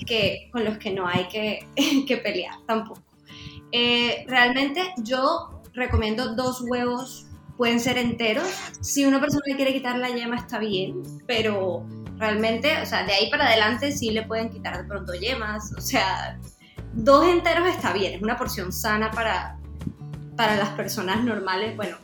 [0.05, 1.67] que, con los que no hay que,
[2.07, 3.01] que pelear tampoco.
[3.71, 7.26] Eh, realmente yo recomiendo dos huevos
[7.57, 8.47] pueden ser enteros.
[8.81, 11.85] Si una persona le quiere quitar la yema está bien, pero
[12.17, 15.81] realmente, o sea, de ahí para adelante sí le pueden quitar de pronto yemas, o
[15.81, 16.39] sea,
[16.93, 19.57] dos enteros está bien, es una porción sana para,
[20.35, 21.97] para las personas normales, bueno,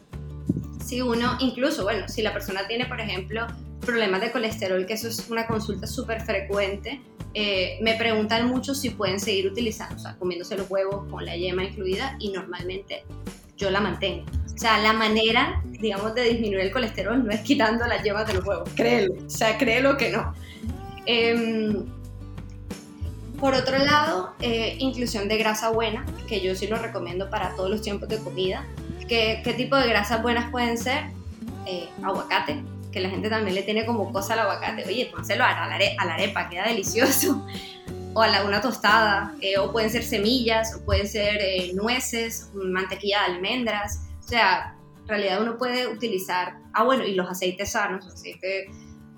[0.84, 3.48] si uno, incluso, bueno, si la persona tiene, por ejemplo,
[3.86, 7.02] problemas de colesterol, que eso es una consulta súper frecuente,
[7.34, 11.36] eh, me preguntan mucho si pueden seguir utilizando, o sea, comiéndose los huevos con la
[11.36, 13.06] yema incluida y normalmente
[13.58, 14.26] yo la mantengo.
[14.54, 18.34] O sea, la manera, digamos, de disminuir el colesterol no es quitando las yemas de
[18.36, 20.34] los huevos, créelo, o sea, créelo que no.
[21.06, 21.86] Em,
[23.40, 27.70] por otro lado, eh, inclusión de grasa buena, que yo sí lo recomiendo para todos
[27.70, 28.66] los tiempos de comida.
[29.08, 31.06] ¿Qué, qué tipo de grasas buenas pueden ser?
[31.66, 34.86] Eh, aguacate, que la gente también le tiene como cosa al aguacate.
[34.86, 37.46] Oye, pónselo a la, a la arepa, queda delicioso
[38.14, 42.50] o a la, una tostada, eh, o pueden ser semillas, o pueden ser eh, nueces,
[42.54, 47.72] mantequilla de almendras, o sea, en realidad uno puede utilizar, ah bueno, y los aceites
[47.72, 48.70] sanos, aceite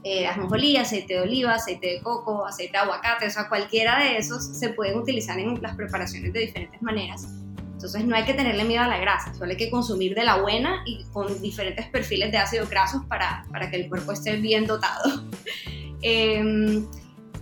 [0.03, 4.17] eh, ajonjolí, aceite de oliva, aceite de coco, aceite de aguacate, o sea, cualquiera de
[4.17, 7.27] esos se pueden utilizar en las preparaciones de diferentes maneras.
[7.73, 10.41] Entonces no hay que tenerle miedo a la grasa, solo hay que consumir de la
[10.41, 14.65] buena y con diferentes perfiles de ácidos grasos para, para que el cuerpo esté bien
[14.65, 15.23] dotado.
[16.07, 16.85] Em,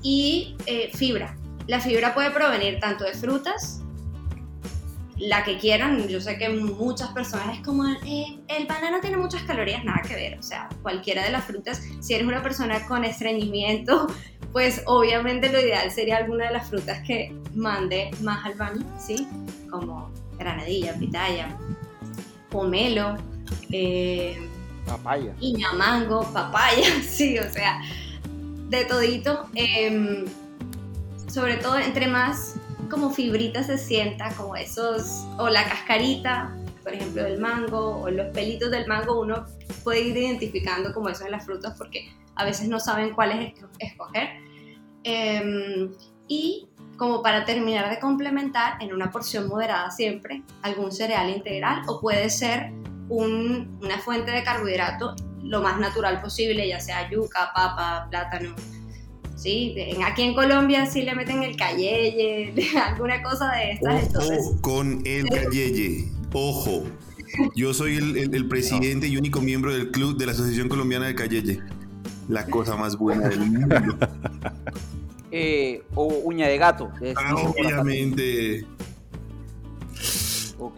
[0.02, 1.36] y eh, fibra.
[1.68, 3.83] La fibra puede provenir tanto de frutas,
[5.28, 6.08] la que quieran.
[6.08, 10.16] Yo sé que muchas personas es como, eh, el banano tiene muchas calorías, nada que
[10.16, 10.38] ver.
[10.38, 14.08] O sea, cualquiera de las frutas, si eres una persona con estreñimiento,
[14.52, 19.28] pues obviamente lo ideal sería alguna de las frutas que mande más al baño, ¿sí?
[19.70, 21.58] Como granadilla, pitaya,
[22.50, 23.16] pomelo,
[23.72, 24.38] eh,
[24.86, 25.34] papaya.
[25.40, 27.82] Iñamango, papaya, sí, o sea,
[28.70, 29.48] de todito.
[29.56, 30.26] Em,
[31.32, 32.56] sobre todo, entre más
[32.94, 38.28] como fibrita se sienta, como esos, o la cascarita, por ejemplo, del mango, o los
[38.28, 39.46] pelitos del mango, uno
[39.84, 44.30] puede ir identificando como eso en las frutas porque a veces no saben cuáles escoger.
[45.04, 45.92] Em,
[46.28, 52.00] y como para terminar de complementar en una porción moderada siempre, algún cereal integral o
[52.00, 52.72] puede ser
[53.10, 58.56] una fuente de carbohidrato lo más natural posible, ya sea yuca, papa, plátano.
[59.44, 59.76] ¿Sí?
[60.06, 62.54] Aquí en Colombia sí le meten el cayeye,
[62.86, 64.16] alguna cosa de estas.
[64.16, 66.84] Ojo con el cayeye, ojo.
[67.56, 71.60] Yo soy el, presidente y único miembro del club de la Asociación Colombiana de Cayeye.
[72.30, 73.76] La cosa más buena del mundo.
[75.36, 76.92] Eh, o uña de gato.
[77.16, 78.64] Ah, obviamente.
[80.60, 80.76] Ok.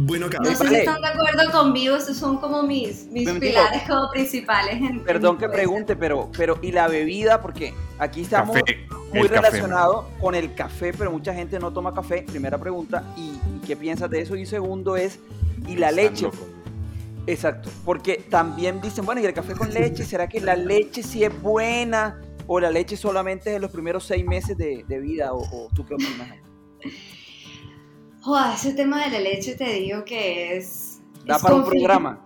[0.00, 4.08] Bueno, No sé si están de acuerdo conmigo, esos son como mis, mis pilares como
[4.12, 4.80] principales.
[5.04, 7.40] perdón que pregunte, pero, pero ¿y la bebida?
[7.40, 8.56] Porque aquí estamos
[9.12, 12.22] muy relacionados con el café, pero mucha gente no toma café.
[12.22, 13.32] Primera pregunta, ¿y,
[13.66, 14.36] qué piensas de eso?
[14.36, 15.18] Y segundo es,
[15.66, 16.30] ¿y la leche?
[17.26, 20.04] Exacto, porque también dicen, bueno, ¿y el café con leche?
[20.04, 22.22] ¿Será que la leche sí es buena?
[22.46, 25.32] ¿O la leche solamente en los primeros seis meses de, vida?
[25.32, 26.28] ¿O, o tú qué opinas?
[28.54, 31.00] Ese tema de la leche te digo que es...
[31.24, 32.22] Da para un programa.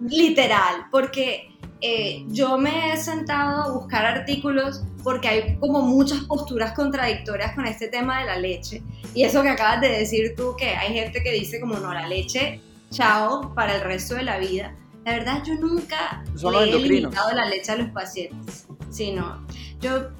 [0.00, 6.72] Literal, porque eh, yo me he sentado a buscar artículos porque hay como muchas posturas
[6.72, 8.82] contradictorias con este tema de la leche.
[9.14, 12.06] Y eso que acabas de decir tú, que hay gente que dice como no, la
[12.06, 12.60] leche,
[12.90, 14.74] chao, para el resto de la vida.
[15.04, 18.66] La verdad, yo nunca le he limitado la leche a los pacientes.
[18.90, 19.46] Sino,
[19.80, 20.10] yo,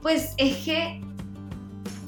[0.00, 1.00] pues es que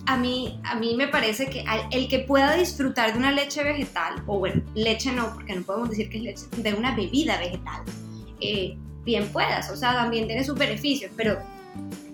[0.06, 4.22] a mí, a mí me parece que el que pueda disfrutar de una leche vegetal,
[4.26, 7.82] o bueno, leche no, porque no podemos decir que es leche, de una bebida vegetal,
[8.40, 11.38] eh, bien puedas, o sea, también tiene sus beneficios, pero,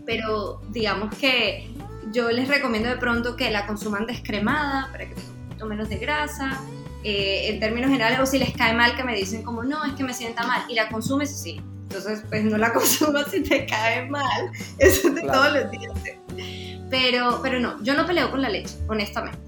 [0.07, 1.69] pero digamos que
[2.13, 5.89] yo les recomiendo de pronto que la consuman descremada para que tenga un poquito menos
[5.89, 6.61] de grasa.
[7.03, 9.95] Eh, en términos generales, o si les cae mal, que me dicen como, no, es
[9.95, 11.59] que me sienta mal, y la consumes, sí.
[11.85, 14.51] Entonces, pues no la consumas si te cae mal.
[14.79, 15.93] Eso es de todos los días.
[16.91, 19.39] Pero, pero no, yo no peleo con la leche, honestamente.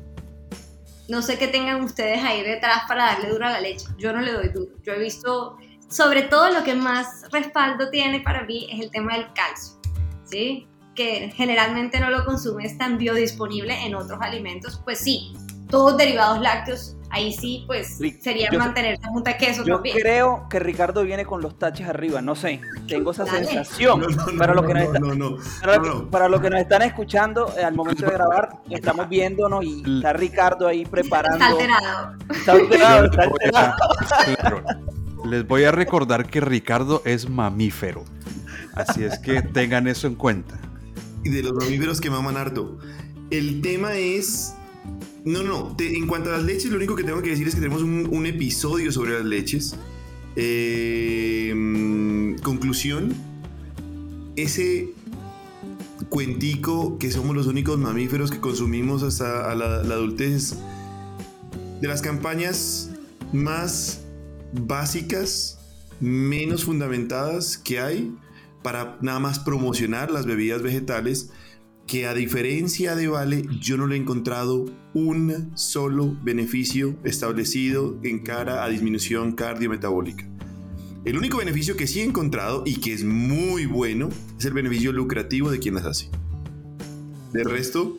[1.09, 3.87] No sé qué tengan ustedes ahí detrás para darle duro a la leche.
[3.99, 4.71] Yo no le doy duro.
[4.83, 9.15] Yo he visto, sobre todo lo que más respaldo tiene para mí es el tema
[9.15, 9.79] del calcio,
[10.25, 10.69] ¿sí?
[10.95, 14.81] Que generalmente no lo consumes tan biodisponible en otros alimentos.
[14.85, 15.35] Pues sí,
[15.69, 20.59] todos derivados lácteos ahí sí, pues sería mantener la junta de queso yo creo que
[20.59, 24.03] Ricardo viene con los taches arriba, no sé, tengo esa sensación.
[24.39, 30.15] para, lo que nos están escuchando eh, al momento de grabar, estamos viéndonos y está
[30.15, 31.45] Ricardo ahí preparando.
[31.45, 32.17] Está alterado.
[32.31, 34.63] Está alterado, está alterado.
[35.29, 38.05] Les voy a recordar que Ricardo es mamífero.
[38.75, 40.59] Así es que tengan eso en cuenta.
[41.23, 42.79] Y de los mamíferos que maman harto.
[43.31, 44.57] El tema es
[45.25, 47.61] no, no, en cuanto a las leches, lo único que tengo que decir es que
[47.61, 49.77] tenemos un, episodio sobre las leches.
[50.35, 51.55] Eh,
[52.43, 53.15] conclusión,
[54.37, 54.91] ese
[56.09, 60.57] cuentico que somos los únicos mamíferos que consumimos hasta la, adultez,
[61.81, 62.91] de las campañas
[63.33, 64.01] más
[64.53, 65.59] básicas,
[66.01, 68.15] menos fundamentadas que hay
[68.63, 71.31] para nada más promocionar las bebidas vegetales,
[71.93, 78.21] que a diferencia de Vale, yo no le he encontrado un solo beneficio establecido en
[78.21, 80.27] cara a disminución cardiometabólica.
[81.05, 84.91] El único beneficio que sí he encontrado y que es muy bueno es el beneficio
[84.91, 86.09] lucrativo de quien las hace.
[87.35, 87.99] De resto,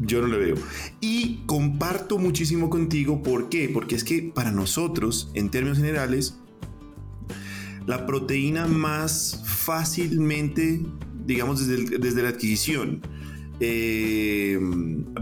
[0.00, 0.56] yo no le veo.
[1.00, 3.70] Y comparto muchísimo contigo, ¿por qué?
[3.72, 6.36] Porque es que para nosotros, en términos generales,
[7.86, 10.80] la proteína más fácilmente,
[11.28, 13.02] digamos, desde, desde la adquisición,
[13.60, 14.58] eh,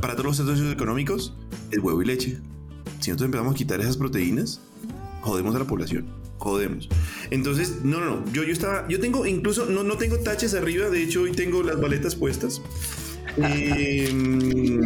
[0.01, 1.35] para todos los sectores económicos,
[1.73, 2.39] el huevo y leche.
[3.01, 4.61] Si nosotros empezamos a quitar esas proteínas,
[5.21, 6.07] jodemos a la población.
[6.39, 6.89] Jodemos.
[7.31, 8.33] Entonces, no, no, no.
[8.33, 8.87] Yo, yo estaba.
[8.89, 9.67] Yo tengo incluso.
[9.67, 10.91] No, no tengo taches arriba.
[10.91, 12.63] De hecho, hoy tengo las baletas puestas.
[13.39, 14.81] Em,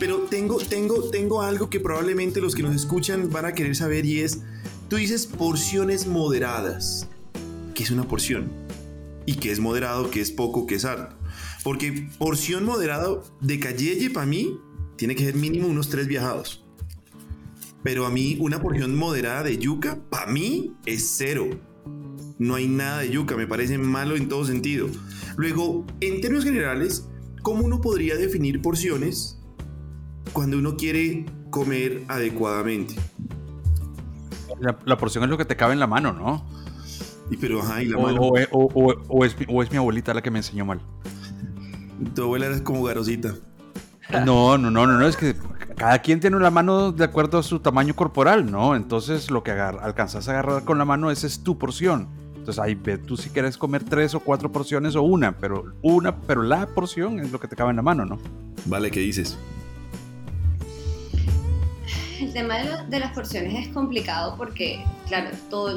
[0.00, 4.06] pero tengo, tengo, tengo algo que probablemente los que nos escuchan van a querer saber
[4.06, 4.40] y es.
[4.88, 7.08] Tú dices porciones moderadas.
[7.74, 8.61] ¿Qué es una porción?
[9.26, 11.16] Y qué es moderado, qué es poco, qué es alto.
[11.64, 14.58] Porque porción moderado de cayeye para mí
[14.96, 16.64] tiene que ser mínimo unos tres viajados.
[17.82, 21.50] Pero a mí una porción moderada de yuca, para mí es cero.
[22.38, 24.88] No hay nada de yuca, me parece malo en todo sentido.
[25.36, 27.08] Luego, en términos generales,
[27.42, 29.38] ¿cómo uno podría definir porciones
[30.32, 32.94] cuando uno quiere comer adecuadamente?
[34.60, 36.46] La, porción es lo que te cabe en la mano, ¿no?
[37.32, 38.20] Y pero, ajá, y la o, mano.
[38.20, 38.36] O,
[39.24, 40.82] es, o, es, mi abuelita la que me enseñó mal.
[42.14, 43.34] Tu abuela era como garosita.
[44.26, 45.34] No, no, no, no, no, es que
[45.74, 48.76] cada quien tiene una mano de acuerdo a su tamaño corporal, ¿no?
[48.76, 52.08] Entonces lo que alcanzas a agarrar con la mano, esa es tu porción.
[52.36, 56.20] Entonces ahí ve tú si quieres comer tres o cuatro porciones o una, pero una,
[56.20, 58.18] pero la porción es lo que te cabe en la mano, ¿no?
[58.66, 59.38] Vale, ¿qué dices?
[62.20, 62.56] El tema
[62.88, 65.30] de, las porciones es complicado porque, claro,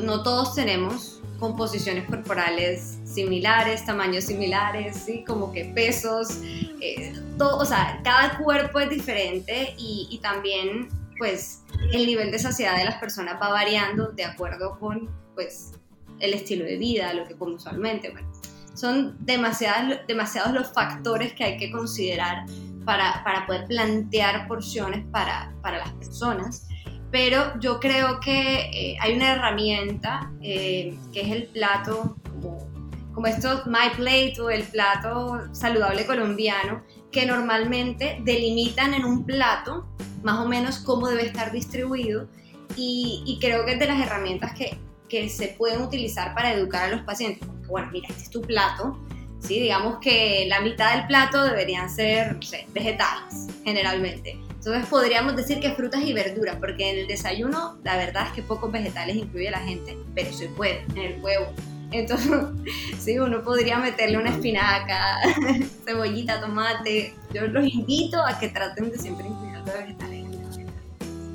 [0.03, 5.24] no todos tenemos composiciones corporales similares, tamaños similares, ¿sí?
[5.24, 6.39] como que pesos,
[6.82, 10.89] eh, todo, o sea, cada cuerpo es diferente y, también
[11.20, 11.62] pues
[11.93, 15.72] el nivel de saciedad de las personas va variando de acuerdo con pues
[16.20, 18.10] el estilo de vida, lo que come usualmente.
[18.10, 18.28] Bueno,
[18.74, 22.46] son demasiados, demasiados los factores que hay que considerar
[22.86, 26.68] para, para poder plantear porciones para, para, las personas.
[27.16, 32.68] Pero yo creo que eh, hay una herramienta eh, que es el plato, como,
[33.13, 39.88] como estos My Plate o el plato saludable colombiano, que normalmente delimitan en un plato
[40.24, 42.28] más o menos cómo debe estar distribuido
[42.76, 46.89] y, y, creo que es de las herramientas que que se pueden utilizar para educar
[46.89, 47.47] a los pacientes.
[47.70, 48.99] bueno, mira, este es tu plato,
[49.39, 49.61] ¿sí?
[49.61, 54.38] digamos que la mitad del plato deberían ser, no sé, vegetales, generalmente.
[54.66, 58.41] Entonces podríamos decir que frutas y verduras, porque en el desayuno la verdad es que
[58.41, 61.53] pocos vegetales incluye la gente, pero se puede, en el huevo.
[61.91, 62.32] Entonces,
[62.99, 65.20] sí, uno podría meterle una espinaca,
[65.86, 67.13] cebollita, tomate.
[67.32, 70.26] Yo los invito a que traten de siempre incluir los vegetales,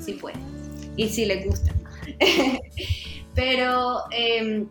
[0.01, 0.41] si pueden,
[0.97, 1.71] y si les gusta.
[3.33, 4.67] Pero em,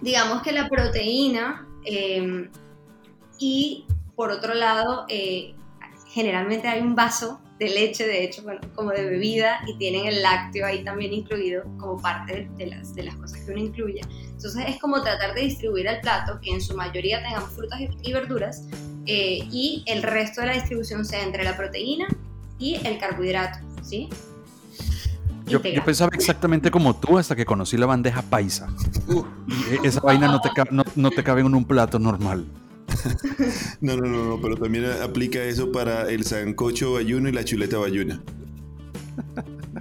[0.00, 2.50] digamos que la proteína em,
[3.38, 3.86] y
[4.16, 5.54] por otro lado, eh,
[6.08, 10.22] generalmente hay un vaso de leche, de hecho, bueno, como de bebida y tienen el
[10.22, 14.00] lácteo ahí también incluido como parte de las, de las cosas que uno incluye.
[14.24, 18.12] Entonces es como tratar de distribuir el plato, que en su mayoría tengamos frutas y
[18.14, 18.66] verduras
[19.04, 22.08] eh, y el resto de la distribución sea entre la proteína
[22.58, 24.08] y el carbohidrato, ¿sí?
[25.44, 28.68] Yo, pensaba exactamente como tú hasta que conocí la bandeja paisa.
[29.70, 32.46] E, esa vaina no te, no, te cabe en un plato normal.
[33.80, 37.78] No, no, no, no, pero también aplica eso para el sancocho bayuno y la chuleta
[37.78, 38.20] bayuna.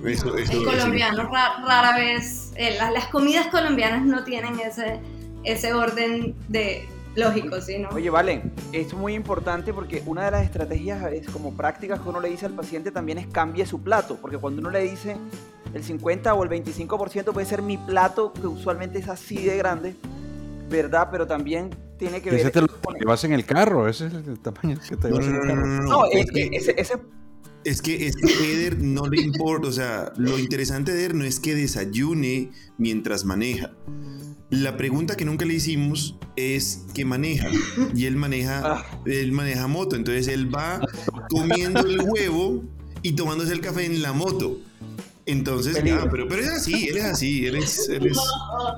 [0.05, 4.99] Eso, eso, colombiano rara, vez, eh, las, comidas colombianas no tienen ese,
[5.43, 7.79] ese orden de, lógico, ¿sí?
[7.79, 7.89] ¿no?
[7.89, 12.09] Oye, vale, esto es muy importante porque una de las estrategias es como prácticas que
[12.09, 15.17] uno le dice al paciente también es cambie su plato, porque cuando uno le dice
[15.73, 19.95] el 50 o el 25% puede ser mi plato, que usualmente es así de grande,
[20.69, 21.09] ¿verdad?
[21.11, 22.39] Pero también tiene que ver...
[22.39, 22.67] Ese te lo
[22.99, 25.65] llevas en el carro, ese es el tamaño que te llevas en el carro.
[25.83, 26.75] No, es, que, ese,
[27.63, 31.25] Es que, es que Eder no le importa, o sea, lo interesante de Eder no
[31.25, 33.71] es que desayune mientras maneja.
[34.49, 37.49] La pregunta que nunca le hicimos es qué maneja.
[37.93, 39.01] Y él maneja, ah.
[39.05, 39.95] él maneja moto.
[39.95, 40.81] Entonces él va
[41.29, 42.63] comiendo el huevo
[43.03, 44.57] y tomándose el café en la moto.
[45.29, 48.17] Entonces, ah, pero, pero es así, él es así, él es, él es,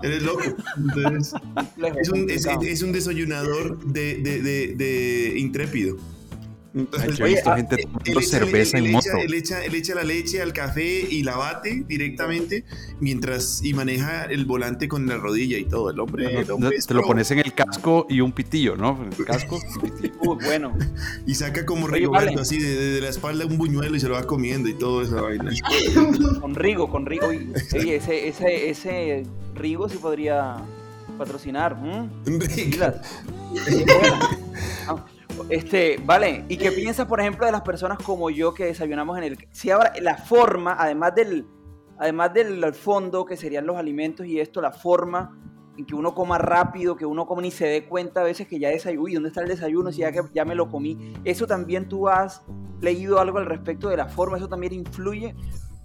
[0.03, 0.43] él es loco.
[0.77, 1.33] Entonces,
[2.01, 5.97] es un, es, es un desayunador de, de, de, de intrépido.
[6.73, 9.17] Entonces, Yo he visto gente tomando cerveza en moto.
[9.21, 12.63] Él echa, él echa la leche al café y la bate directamente
[13.01, 15.89] mientras y maneja el volante con la rodilla y todo.
[15.89, 19.05] El hombre, el hombre te lo pones en el casco y un pitillo, ¿no?
[19.17, 19.59] El casco.
[20.21, 20.77] Uy, bueno.
[21.25, 24.69] Y saca como Rigoberto así de, la espalda un buñuelo y se lo va comiendo
[24.69, 25.51] y todo esa vaina.
[26.41, 27.27] con Rigo, con Rigo.
[27.27, 29.23] Oye, ese, ese, ese
[29.55, 30.57] Rigo sí podría
[31.17, 31.77] patrocinar.
[32.25, 32.93] Rigo.
[35.49, 39.23] Este, vale, ¿y qué piensas, por ejemplo, de las personas como yo que desayunamos en
[39.23, 39.47] el...
[39.51, 41.45] Si ahora la forma, además del,
[41.97, 45.37] además del fondo, que serían los alimentos y esto, la forma
[45.77, 48.59] en que uno coma rápido, que uno come ni se dé cuenta a veces que
[48.59, 49.91] ya desayuno, uy, ¿dónde está el desayuno?
[49.91, 51.13] Si ya, que ya me lo comí.
[51.23, 52.43] Eso también tú has
[52.81, 55.35] leído algo al respecto de la forma, eso también influye,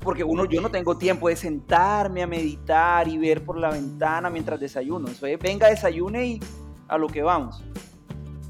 [0.01, 4.31] porque uno, yo no tengo tiempo de sentarme a meditar y ver por la ventana
[4.31, 5.09] mientras desayuno.
[5.09, 6.41] Eso es, venga, desayune y
[6.89, 7.63] a lo que vamos.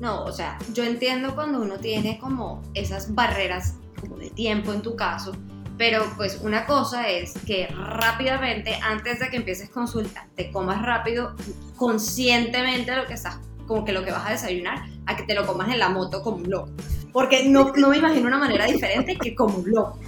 [0.01, 4.83] No, o sea, yo entiendo cuando uno tiene como esas barreras como de tiempo en
[4.83, 5.33] tu caso,
[5.79, 11.35] pero pues una cosa es que rápidamente, antes de que empieces consulta, te comas rápido,
[11.77, 15.47] conscientemente lo que estás como que lo que vas a desayunar a que te lo
[15.47, 16.71] comas en la moto como un loco.
[17.13, 19.99] Porque no, no me imagino una manera diferente que como un loco.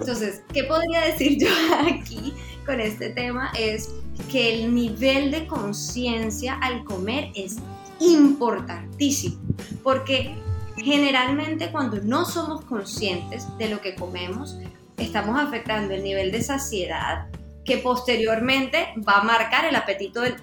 [0.00, 1.48] Entonces, ¿qué podría decir yo
[1.86, 3.50] aquí con este tema?
[3.58, 3.90] Es
[4.30, 7.56] que el nivel de conciencia al comer es
[8.00, 9.40] importantísimo,
[9.82, 10.34] porque
[10.76, 14.58] generalmente cuando no somos conscientes de lo que comemos,
[14.96, 17.28] estamos afectando el nivel de saciedad
[17.64, 20.36] que posteriormente va a marcar el apetito, del,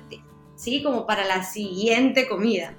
[0.56, 0.84] ¿sí?
[0.84, 2.76] Como para la siguiente comida.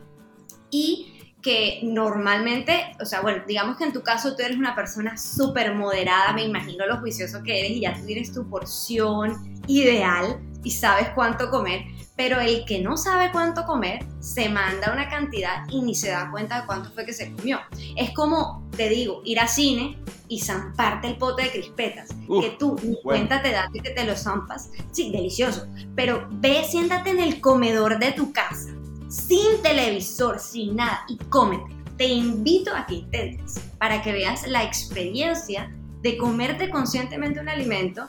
[0.70, 1.12] Y
[1.42, 5.74] que normalmente, o sea, bueno, digamos que en tu caso tú eres una persona súper
[5.74, 10.72] moderada, me imagino lo juicioso que eres y ya tú tienes tu porción ideal y
[10.72, 11.82] sabes cuánto comer,
[12.16, 16.30] pero el que no sabe cuánto comer se manda una cantidad y ni se da
[16.30, 17.60] cuenta de cuánto fue que se comió.
[17.96, 19.98] Es como, te digo, ir a cine
[20.28, 22.08] y zamparte el pote de crispetas,
[22.40, 24.70] que tú ni cuenta te das que te lo zampas.
[24.92, 28.70] Sí, delicioso, pero ve, siéntate en el comedor de tu casa,
[29.08, 31.76] sin televisor, sin nada, y cómete.
[31.98, 35.70] Te invito a que intentes para que veas la experiencia
[36.02, 38.08] de comerte conscientemente un alimento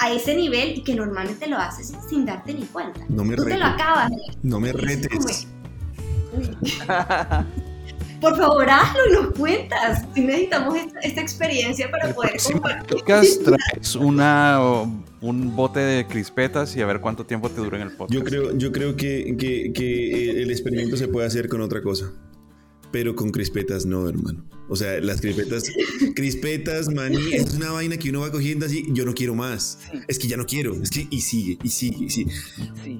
[0.00, 3.00] a ese nivel y que normalmente lo haces sin darte ni cuenta.
[3.08, 4.10] No me Tú te lo acabas.
[4.42, 5.46] No me retes.
[8.20, 10.04] Por favor, hazlo y nos cuentas.
[10.14, 13.02] Si necesitamos esta, experiencia para poder compartir.
[13.04, 14.60] traes una,
[15.20, 18.12] un bote de crispetas y a ver cuánto tiempo te dura en el podcast.
[18.12, 22.12] Yo creo, yo creo que, que, que el experimento se puede hacer con otra cosa
[22.92, 24.44] pero con crispetas no, hermano.
[24.68, 25.64] O sea, las crispetas,
[26.14, 29.80] crispetas, maní, es una vaina que uno va cogiendo así, yo no quiero más.
[30.06, 32.32] Es que ya no quiero, es que y sigue, y sigue, y sigue.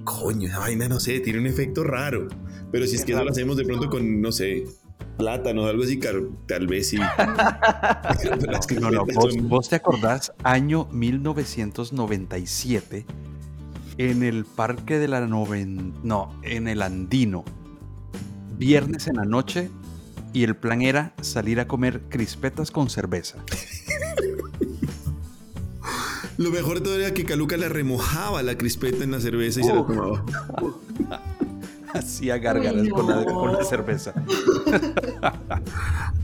[0.04, 2.28] Coño, esa vaina, no sé, tiene un efecto raro.
[2.72, 4.64] Pero si es, que eso lo hacemos de pronto con, no sé,
[5.18, 6.00] plátanos, algo así,
[6.46, 6.96] tal vez sí.
[8.80, 13.04] no, no, ¿Vos, vos te acordás, año 1997,
[13.98, 15.92] en el parque de la noven...
[16.02, 17.44] No, en el Andino,
[18.56, 19.70] viernes en la noche,
[20.32, 23.38] y el plan era salir a comer crispetas con cerveza.
[26.38, 29.64] Lo mejor de todo era que Caluca le remojaba la crispeta en la cerveza y
[29.64, 30.24] se la tomaba.
[31.94, 34.14] Hacía gárgaras con, la, cerveza.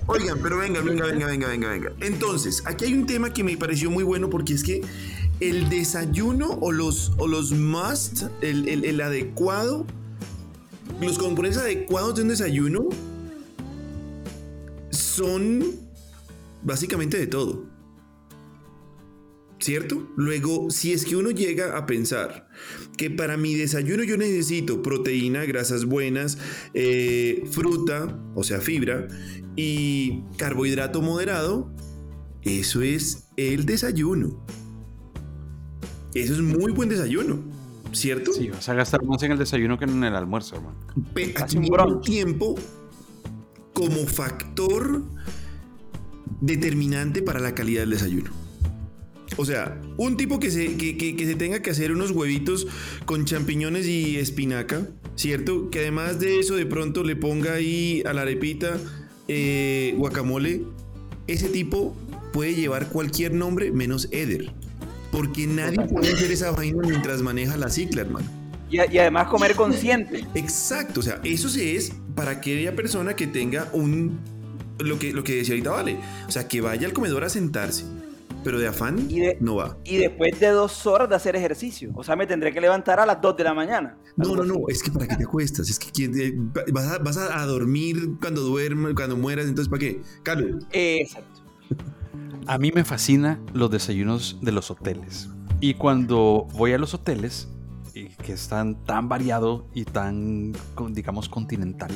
[0.06, 1.92] Oigan, pero venga, venga, venga, venga, venga, venga.
[2.00, 4.80] Entonces, aquí hay un tema que me pareció muy bueno porque es que
[5.40, 9.84] el desayuno o los, o los must, el, el adecuado,
[11.02, 12.88] los componentes adecuados de un desayuno
[15.18, 15.64] son
[16.62, 17.66] básicamente de todo.
[19.60, 20.08] ¿Cierto?
[20.16, 22.48] Luego, si es que uno llega a pensar
[22.96, 26.38] que para mi desayuno yo necesito proteína, grasas buenas,
[26.74, 29.08] eh, fruta, o sea, fibra,
[29.56, 31.72] y carbohidrato moderado,
[32.42, 34.40] eso es el desayuno.
[36.14, 37.40] Eso es muy buen desayuno,
[37.90, 38.32] ¿cierto?
[38.32, 40.78] Sí, vas a gastar más en el desayuno que en el almuerzo, hermano.
[41.88, 42.54] un tiempo
[43.78, 45.04] como factor
[46.40, 48.32] determinante para la calidad del desayuno.
[49.36, 52.66] O sea, un tipo que se, que, se tenga que hacer unos huevitos
[53.04, 55.70] con champiñones y espinaca, ¿cierto?
[55.70, 58.78] Que además de eso de pronto le ponga ahí a la arepita
[59.28, 60.64] eh, guacamole,
[61.28, 61.96] ese tipo
[62.32, 64.50] puede llevar cualquier nombre menos Eder.
[65.12, 68.37] Porque nadie puede hacer esa vaina mientras maneja la cicla, hermano.
[68.70, 70.26] Y, además comer consciente.
[70.34, 74.18] Exacto, o sea, eso sí es para aquella persona que tenga un,
[74.78, 77.84] lo que, lo que decía ahorita Vale, o sea, que vaya al comedor a sentarse,
[78.44, 79.08] pero de afán
[79.40, 79.78] no va.
[79.84, 83.06] Y después de dos horas de hacer ejercicio, o sea, me tendré que levantar a
[83.06, 83.96] las dos de la mañana.
[84.16, 86.34] No, no, no, es que para qué te acuestas, es que
[86.72, 90.02] vas a, vas a dormir cuando duermes, cuando mueras, entonces ¿para qué?
[90.22, 90.64] Carlos.
[90.72, 91.42] Exacto.
[92.46, 95.28] A mí me fascina los desayunos de los hoteles.
[95.60, 97.48] Y cuando voy a los hoteles,
[98.06, 100.52] que están tan variado y tan,
[100.90, 101.90] digamos, continental,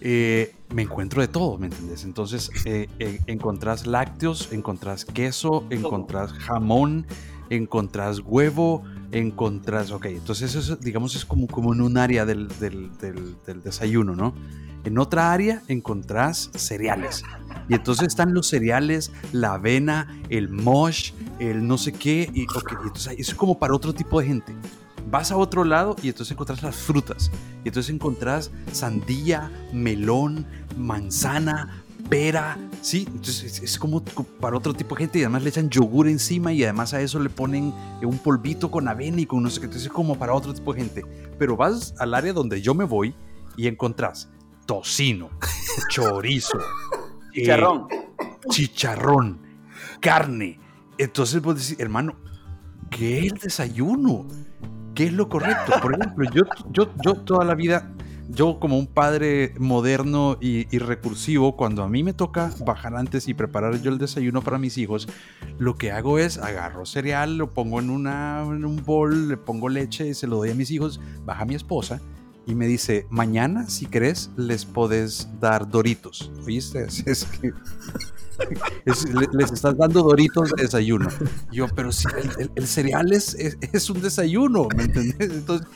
[0.00, 2.04] eh, me encuentro de todo, ¿me entiendes?
[2.04, 7.06] Entonces, eh, eh, encontrás lácteos, encontrás queso, encontrás jamón,
[7.50, 8.82] encontrás huevo,
[9.12, 14.14] encontrás, ok, entonces eso, digamos, es como, como en un área del, del, del, desayuno,
[14.14, 14.32] ¿no?
[14.84, 17.22] En otra área encontrás cereales.
[17.68, 22.30] Y entonces están los cereales, la avena, el mosh, el no sé qué.
[22.32, 24.54] Y, okay, entonces es como para otro tipo de gente
[25.10, 27.30] vas a otro lado y entonces encontrás las frutas.
[27.64, 30.46] Y entonces encontrás sandía, melón,
[30.76, 33.06] manzana, pera, ¿sí?
[33.06, 36.64] Entonces es, como para otro tipo de gente y además le echan yogur encima y
[36.64, 39.66] además a eso le ponen un polvito con avena y con no sé qué.
[39.66, 41.04] Entonces es como para otro tipo de gente.
[41.38, 43.14] Pero vas al área donde yo me voy
[43.56, 44.30] y encontrás
[44.66, 45.30] tocino,
[45.90, 46.58] chorizo,
[47.32, 49.40] chicharrón, eh, chicharrón,
[50.00, 50.60] carne.
[50.98, 52.16] Entonces vos decís, hermano,
[52.90, 54.26] ¿qué es el desayuno?
[55.00, 55.72] ¿Qué es lo correcto?
[55.80, 56.42] Por ejemplo, yo,
[56.72, 57.90] yo, yo toda la vida
[58.28, 63.32] yo como un padre moderno y, recursivo, cuando a mí me toca bajar antes y
[63.32, 65.08] preparar yo el desayuno para mis hijos,
[65.58, 69.70] lo que hago es agarro cereal, lo pongo en, una, en un bol, le pongo
[69.70, 71.98] leche y se lo doy a mis hijos, baja mi esposa
[72.46, 76.30] y me dice, mañana si querés les podés dar doritos.
[76.44, 76.88] ¿Oíste?
[77.06, 77.52] Es que
[79.32, 81.08] les estás dando doritos de desayuno.
[81.50, 82.06] yo, pero si
[82.54, 85.30] el, cereal es, es, un desayuno, ¿me entendés?
[85.30, 85.66] Entonces,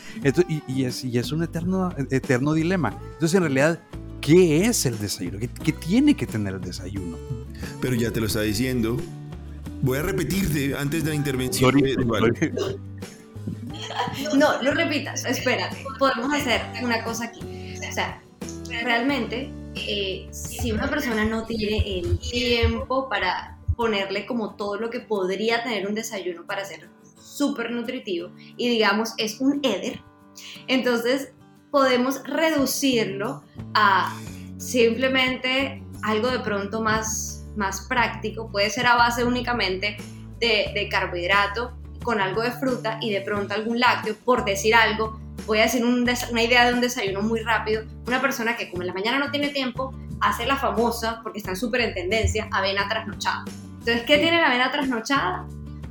[0.69, 2.99] y, es, y es un eterno, eterno dilema.
[3.15, 3.81] Entonces, en realidad,
[4.21, 5.39] ¿qué es el desayuno?
[5.39, 7.17] ¿Qué, tiene que tener el desayuno?
[7.81, 8.97] Pero ya te lo está diciendo.
[9.83, 11.75] Voy a repetirte antes de la intervención.
[14.37, 15.85] No, no repitas, espérate.
[15.99, 17.77] Podemos hacer una cosa aquí.
[17.87, 18.23] O sea,
[18.83, 25.01] realmente eh, si una persona no tiene el tiempo para ponerle como todo lo que
[25.01, 30.01] podría tener un desayuno para ser súper nutritivo y digamos es un éder,
[30.69, 31.33] entonces
[31.71, 33.43] podemos reducirlo
[33.75, 34.17] a
[34.59, 39.97] simplemente algo de pronto más, más práctico, puede ser a base únicamente
[40.39, 45.19] de, de carbohidrato con algo de fruta y de pronto algún lácteo, por decir algo,
[45.47, 47.85] voy a decir una idea de un desayuno muy rápido.
[48.07, 51.57] Una persona que como en la mañana no tiene tiempo, hace la famosa, porque están
[51.57, 53.45] súper en tendencia, avena trasnochada.
[53.79, 55.47] Entonces, ¿qué tiene la avena trasnochada?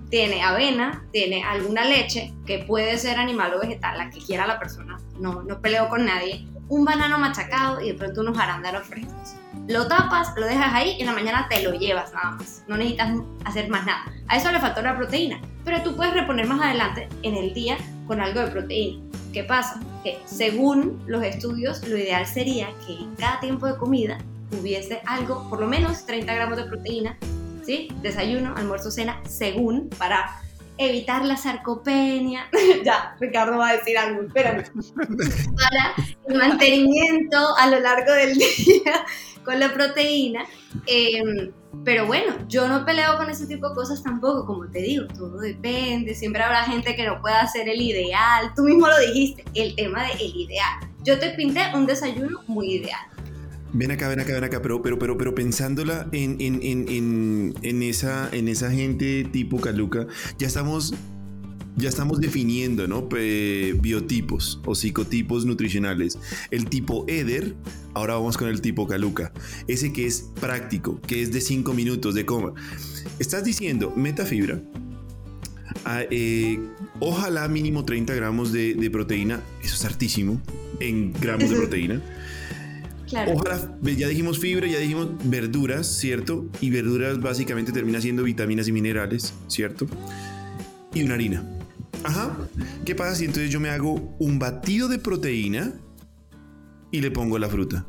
[0.10, 4.60] Tiene avena, tiene alguna leche, que puede ser animal o vegetal, la que quiera la
[4.60, 9.36] persona, no, no peleo con nadie, un banano machacado y de pronto unos arándanos frescos.
[9.68, 12.64] Lo tapas, lo dejas ahí y en la mañana te lo llevas nada más.
[12.68, 14.04] No necesitas hacer más nada.
[14.28, 17.78] A eso le faltó la proteína, pero tú puedes reponer más adelante en el día
[18.08, 19.04] con algo de proteína.
[19.34, 19.80] ¿Qué pasa?
[20.04, 24.20] Que según los estudios, lo ideal sería que en cada tiempo de comida
[24.52, 27.18] hubiese algo, por lo menos 30 gramos de proteína,
[27.66, 27.90] ¿sí?
[28.02, 30.40] Desayuno, almuerzo, cena, según, para
[30.78, 32.48] evitar la sarcopenia.
[32.86, 34.64] ya, Ricardo va a decir algo, espérame.
[35.56, 35.94] para
[36.28, 39.06] el mantenimiento a lo largo del día
[39.44, 40.46] con la proteína.
[40.86, 41.52] Em,
[41.84, 45.40] pero bueno, yo no peleo con ese tipo de cosas tampoco, como te digo, todo
[45.40, 49.76] depende, siempre habrá gente que no pueda hacer el ideal, tú mismo lo dijiste, el
[49.76, 50.90] tema del ideal.
[51.04, 53.02] Yo te pinté un desayuno muy ideal.
[53.74, 57.84] Ven acá, ven acá, ven acá, pero, pero, pero, pero pensándola en, en, en, en,
[57.84, 60.06] esa, en esa gente tipo Caluca,
[60.38, 60.94] ya estamos
[61.76, 63.08] ya estamos definiendo ¿no?
[63.08, 66.18] biotipos o psicotipos nutricionales.
[66.52, 67.56] El tipo Eder,
[67.94, 69.32] ahora vamos con el tipo Caluca,
[69.68, 72.54] ese que es práctico, que es de 5 minutos de coma.
[73.20, 74.62] Estás diciendo metafibra,
[75.86, 76.60] ah, eh,
[77.00, 80.42] ojalá mínimo 30 gramos de, proteína, eso es hartísimo
[80.80, 82.02] en gramos de proteína.
[83.10, 83.34] Claro.
[83.34, 86.48] Ojalá, ya dijimos fibra, ya dijimos verduras, ¿cierto?
[86.62, 89.88] Y verduras básicamente termina siendo vitaminas y minerales, ¿cierto?
[90.96, 91.44] Y una harina.
[92.04, 92.38] Ajá.
[92.86, 95.74] ¿Qué pasa si entonces yo me hago un batido de proteína
[96.92, 97.86] y le pongo la fruta?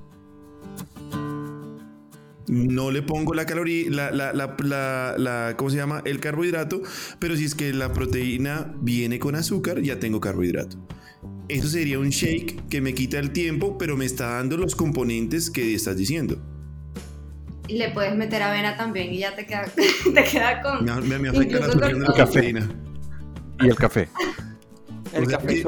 [2.47, 6.03] No le pongo la caloría, la, la, la, la, ¿cómo se llama?
[6.05, 6.83] El carbohidrato,
[7.19, 10.77] pero si es que la proteína viene con azúcar, ya tengo carbohidrato.
[11.49, 15.51] Eso sería un shake que me quita el tiempo, pero me está dando los componentes
[15.51, 16.41] que estás diciendo.
[17.69, 19.65] Le puedes meter avena también y ya te queda,
[20.15, 20.85] te queda con.
[21.09, 22.69] Me, me, afecta la azúcar la cafeína.
[23.61, 24.09] Y el café.
[25.13, 25.65] El café.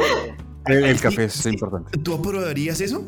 [0.66, 1.98] El, café es importante.
[1.98, 3.04] ¿Tú aprobarías eso?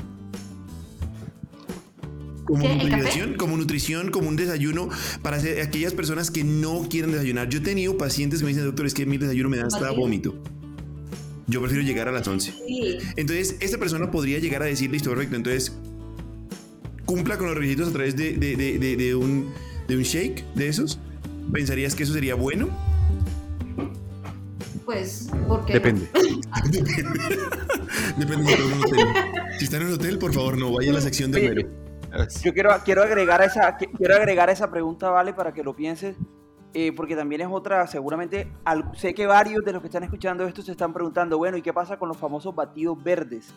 [2.45, 4.89] Como nutrición, como nutrición, como un desayuno
[5.23, 7.49] para aquellas personas que no quieren desayunar.
[7.49, 9.91] Yo he tenido pacientes que me dicen, doctor, es que mi desayuno me da hasta
[9.91, 10.35] vómito.
[11.47, 12.55] Yo prefiero llegar a las 11.
[13.17, 15.73] Entonces, esta persona podría llegar a decir, listo, perfecto, entonces
[17.05, 19.51] cumpla con los requisitos a través de, de, un,
[19.89, 20.99] de un shake de esos.
[21.53, 22.69] ¿Pensarías que eso sería bueno?
[24.89, 26.09] Pues, porque Depende.
[28.17, 28.57] Depende.
[28.57, 29.07] de hotel.
[29.59, 31.69] Si están en el hotel, por favor, no vaya a la sección de menú.
[32.43, 36.17] Yo quiero, quiero, agregar esa, quiero agregar esa pregunta, Vale, para que lo pienses,
[36.73, 38.51] eh, porque también es otra, seguramente,
[38.95, 41.75] sé que varios de los que están escuchando esto se están preguntando, bueno, ¿y qué
[41.75, 43.53] pasa con los famosos batidos verdes?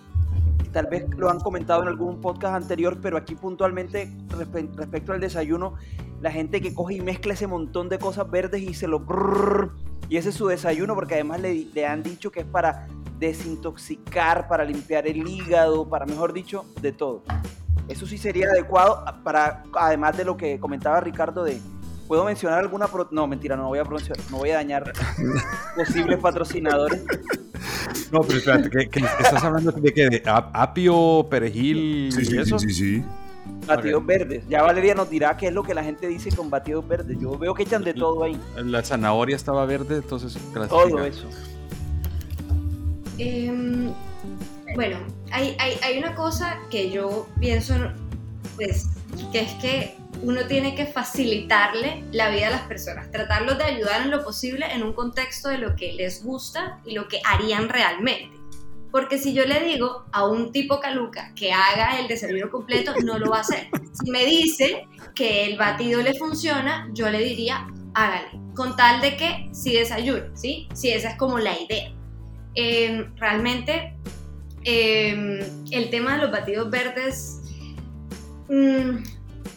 [0.71, 4.09] Tal vez lo han comentado en algún podcast anterior, pero aquí puntualmente
[4.75, 5.75] respecto al desayuno,
[6.21, 9.05] la gente que coge y mezcla ese montón de cosas verdes y se lo
[10.07, 14.65] y ese es su desayuno porque además le, han dicho que es para desintoxicar, para
[14.65, 17.23] limpiar el hígado, para, mejor dicho, de todo.
[17.87, 21.61] Eso sí sería adecuado para, además de lo que comentaba Ricardo de,
[22.11, 22.89] ¿puedo mencionar alguna?
[23.11, 24.91] no, mentira, no voy a pronunciar, no voy a dañar
[25.77, 27.01] posibles patrocinadores.
[28.11, 30.09] No, pero espérate, ¿qué, estás hablando de qué?
[30.09, 32.59] ¿De apio, perejil sí, sí, eso?
[32.59, 33.03] Sí, sí, sí.
[33.65, 34.43] Batidos verdes.
[34.49, 37.17] Ya Valeria nos dirá qué es lo que la gente dice con batidos verdes.
[37.17, 38.37] Yo veo que echan de todo ahí.
[38.57, 40.37] La zanahoria estaba verde, entonces
[40.67, 41.29] Todo eso.
[43.19, 43.93] Em,
[44.75, 44.97] Bueno,
[45.31, 47.73] hay, hay, hay una cosa que yo pienso,
[48.57, 48.89] pues,
[49.31, 54.03] que es que uno tiene que facilitarle la vida a las personas, tratarlos de ayudar
[54.03, 57.69] en lo posible en un contexto de lo que les gusta y lo que harían
[57.69, 58.41] realmente.
[58.91, 63.17] Porque si yo le digo a un tipo caluca que haga el desayuno completo, no
[63.17, 63.69] lo va a hacer.
[63.93, 68.27] Si me dice que el batido le funciona, yo le diría, hágale.
[68.53, 70.67] Con tal de que si desayune, ¿sí?
[70.73, 71.93] Si esa es como la idea.
[72.53, 73.95] Em, realmente,
[74.65, 75.39] em,
[75.71, 77.37] el tema de los batidos verdes...
[78.49, 78.97] Mmm,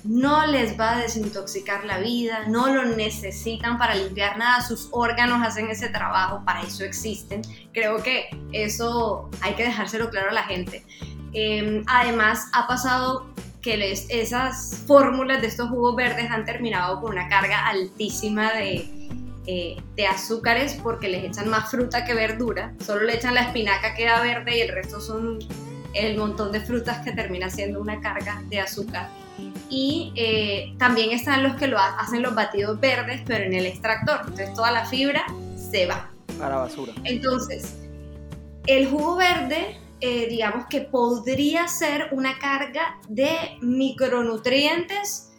[0.04, 5.42] no les va a desintoxicar la vida, no lo necesitan para limpiar nada, sus órganos
[5.46, 7.40] hacen ese trabajo, para eso existen.
[7.72, 10.84] Creo que eso hay que dejárselo claro a la gente.
[11.32, 13.32] Em, además, ha pasado
[13.62, 19.08] que esas fórmulas de estos jugos verdes han terminado con una carga altísima de,
[19.46, 23.94] eh, de azúcares porque les echan más fruta que verdura, solo le echan la espinaca
[23.94, 25.38] que queda verde y el resto son
[25.94, 29.08] el montón de frutas que termina siendo una carga de azúcar
[29.68, 34.20] y eh, también están los que lo hacen los batidos verdes, pero en el extractor.
[34.20, 35.24] Entonces toda la fibra
[35.56, 36.10] se va.
[36.40, 36.92] A la basura.
[37.04, 37.76] Entonces,
[38.66, 45.32] el jugo verde, eh, digamos que podría ser una carga de micronutrientes,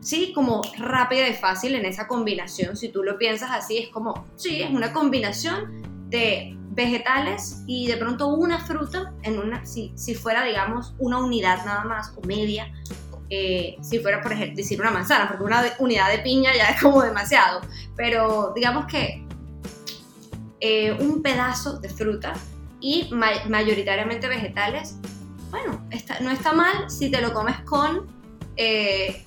[0.00, 2.76] sí, como rápida y fácil en esa combinación.
[2.76, 7.96] Si tú lo piensas así, es como, sí, es una combinación de vegetales y de
[7.96, 12.72] pronto una fruta en una, si, si fuera, digamos, una unidad nada más o media
[13.30, 16.80] eh, si fuera, por ejemplo, decir una manzana, porque una unidad de piña ya es
[16.80, 17.62] como demasiado,
[17.96, 19.26] pero digamos que
[20.60, 22.34] eh, un pedazo de fruta
[22.80, 24.96] y mayoritariamente vegetales,
[25.50, 25.86] bueno,
[26.20, 28.06] no está mal si te lo comes con,
[28.56, 29.24] eh,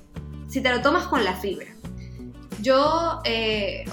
[0.48, 1.68] si te lo tomas con la fibra.
[2.60, 3.22] Yo,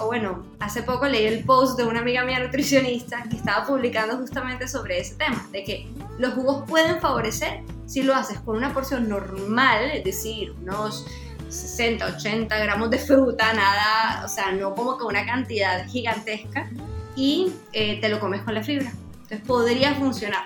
[0.01, 4.17] o bueno, hace poco leí el post de una amiga mía nutricionista que estaba publicando
[4.17, 5.89] justamente sobre ese tema, de que
[6.19, 11.07] los jugos pueden favorecer si lo haces con una porción normal, es decir, unos
[11.49, 16.71] 60, 80 gramos de fruta, nada, o sea, no como que una cantidad gigantesca,
[17.17, 18.93] y eh, te lo comes con la fibra.
[19.23, 20.45] Entonces podría funcionar,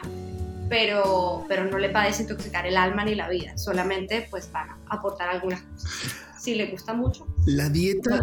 [0.68, 4.70] pero, pero no le va a desintoxicar el alma ni la vida, solamente pues van
[4.70, 6.14] a aportar algunas cosas.
[6.38, 7.26] Si le gusta mucho.
[7.46, 8.20] La dieta,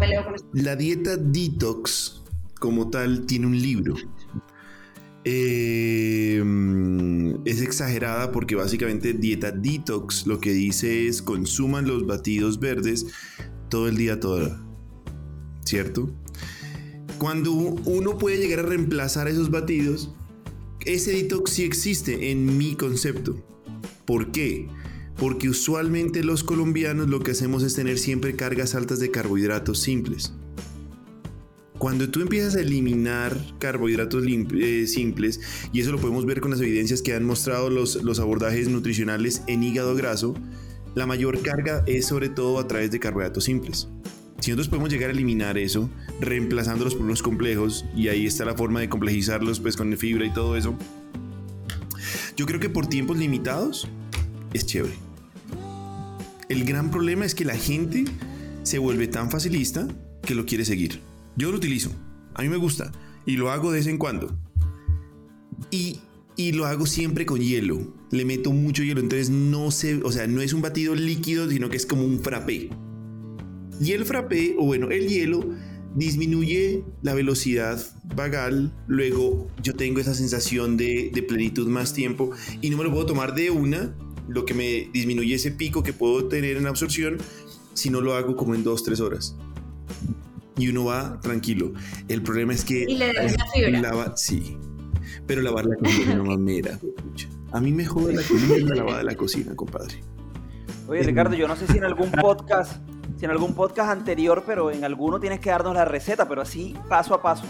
[0.52, 2.22] la dieta detox
[2.58, 3.94] como tal tiene un libro
[5.28, 6.40] eh,
[7.44, 13.06] es exagerada porque básicamente dieta detox lo que dice es consuman los batidos verdes
[13.68, 14.64] todo el día, toda
[15.64, 16.14] ¿Cierto?
[17.18, 20.14] Cuando uno puede llegar a reemplazar esos batidos,
[20.84, 23.44] ese detox sí existe en mi concepto.
[24.04, 24.68] ¿Por qué?
[25.16, 30.34] Porque usualmente los colombianos lo que hacemos es tener siempre cargas altas de carbohidratos simples.
[31.78, 35.40] Cuando tú empiezas a eliminar carbohidratos eh, simples,
[35.72, 39.42] y eso lo podemos ver con las evidencias que han mostrado los, los abordajes nutricionales
[39.46, 40.34] en hígado graso,
[40.94, 43.88] la mayor carga es sobre todo a través de carbohidratos simples.
[44.40, 48.54] Si nosotros podemos llegar a eliminar eso, reemplazándolos por unos complejos, y ahí está la
[48.54, 50.74] forma de complejizarlos pues con fibra y todo eso,
[52.36, 53.88] yo creo que por tiempos limitados
[54.54, 54.94] es chévere.
[56.48, 58.04] El gran problema es que la gente
[58.62, 59.88] se vuelve tan facilista
[60.22, 61.00] que lo quiere seguir.
[61.36, 61.90] Yo lo utilizo,
[62.34, 62.92] a mí me gusta
[63.26, 64.38] y lo hago de vez en cuando.
[65.70, 66.00] Y,
[66.36, 67.92] y lo hago siempre con hielo.
[68.10, 71.68] Le meto mucho hielo, entonces no se, o sea, no es un batido líquido, sino
[71.68, 72.70] que es como un frappé.
[73.80, 75.50] Y el frappé, o bueno, el hielo
[75.94, 77.82] disminuye la velocidad
[78.14, 82.30] vagal, luego yo tengo esa sensación de, de, plenitud más tiempo
[82.60, 83.94] y no me lo puedo tomar de una,
[84.28, 87.16] lo que me disminuye ese pico que puedo tener en absorción
[87.72, 89.36] si no lo hago como en 2-3 horas
[90.56, 91.72] y uno va tranquilo.
[92.08, 92.84] El problema es que...
[92.88, 94.16] Y le la fibra.
[94.16, 94.56] sí,
[95.26, 96.78] pero lavar la cocina no mamera.
[97.52, 100.00] A mí me jode la comida y la lavada de la cocina, compadre.
[100.88, 102.80] Oye, Ricardo, yo no sé si en algún podcast,
[103.18, 106.76] si en algún podcast anterior, pero en alguno tienes que darnos la receta, pero así
[106.88, 107.44] paso a paso.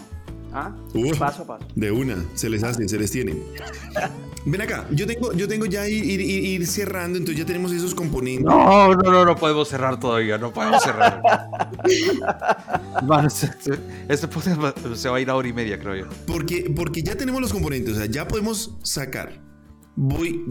[0.53, 0.73] ¿Ah?
[1.19, 1.67] paso a paso.
[1.75, 3.35] De una, se les hace, se les tiene.
[4.45, 8.45] Ven acá, yo tengo, yo tengo ya ir, ir, cerrando, entonces ya tenemos esos componentes.
[8.45, 11.21] No, no, no, no podemos cerrar todavía, no podemos cerrar.
[14.07, 16.05] este podcast se va a ir a hora y media, creo yo.
[16.25, 19.43] Porque, porque ya tenemos los componentes, o sea, ya podemos sacar.
[19.97, 20.45] Voy.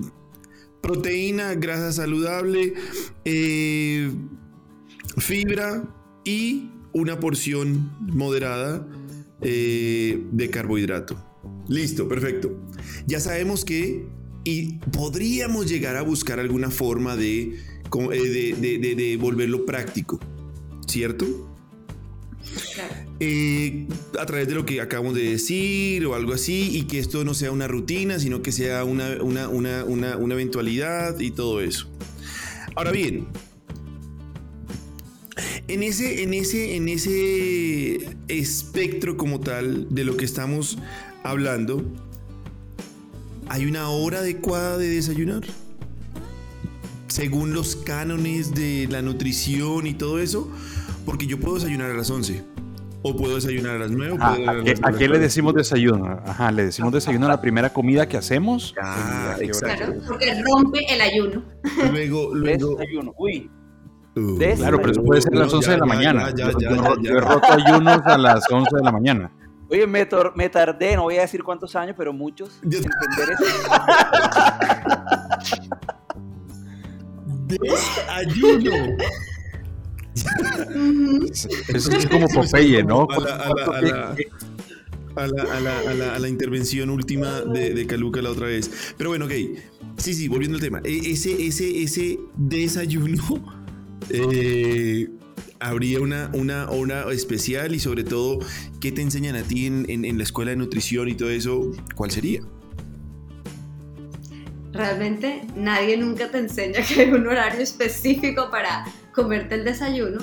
[0.82, 2.74] Proteína, grasa saludable,
[3.24, 4.11] eh,
[5.16, 5.84] fibra
[6.22, 8.86] y una porción moderada
[9.41, 11.16] eh, de carbohidrato.
[11.68, 12.59] Listo, perfecto.
[13.07, 14.07] Ya sabemos que
[14.47, 17.59] y podríamos llegar a buscar alguna forma de,
[18.12, 20.20] eh, de, volverlo práctico,
[20.87, 21.26] ¿cierto?
[23.18, 27.24] eh, a través de lo que acabamos de decir o algo así, y que esto
[27.24, 31.89] no sea una rutina, sino que sea una, una, una, una eventualidad y todo eso.
[32.76, 33.26] Ahora bien,
[35.69, 40.79] en ese, en ese, en ese espectro como tal de lo que estamos
[41.23, 41.83] hablando,
[43.49, 45.43] ¿hay una hora adecuada de desayunar?
[47.09, 50.51] Según los cánones de la nutrición y todo eso,
[51.05, 52.45] porque yo puedo desayunar a las 11
[53.03, 54.17] o puedo desayunar a las 9.
[54.21, 54.37] Ah,
[54.83, 56.21] ¿A, qué, le decimos desayuno?
[56.25, 58.75] Ajá, le decimos desayuno a la primera comida que hacemos.
[58.81, 59.95] Ah, exacto.
[60.07, 61.45] porque rompe el ayuno.
[61.91, 62.77] Luego, luego.
[62.77, 63.14] Desayuno.
[63.19, 63.51] Uy.
[64.17, 66.31] Uh, claro, pero eso puede ser a las 11 de la mañana.
[66.35, 69.31] yo, he roto ayunos a las 11 de la mañana.
[69.69, 73.47] Oye, me, me, tardé, no voy a decir cuántos años, pero muchos en entender eso.
[77.47, 78.97] Desayuno.
[81.75, 83.07] Eso es como Popeye, ¿no?
[85.14, 88.95] A la, a la, intervención última de, de Caluca la otra vez.
[88.97, 89.33] Pero bueno, ok.
[89.99, 90.81] Sí, sí, volviendo al tema.
[90.85, 93.66] E, ese, ese, ese desayuno
[94.11, 95.09] eh,
[95.61, 98.38] habría una, una hora especial y sobre todo,
[98.80, 101.72] ¿qué te enseñan a ti en, en la escuela de nutrición y todo eso?
[101.94, 102.40] ¿Cuál sería?
[104.76, 110.18] realmente nadie nunca te enseña que hay un horario específico para comerte el desayuno.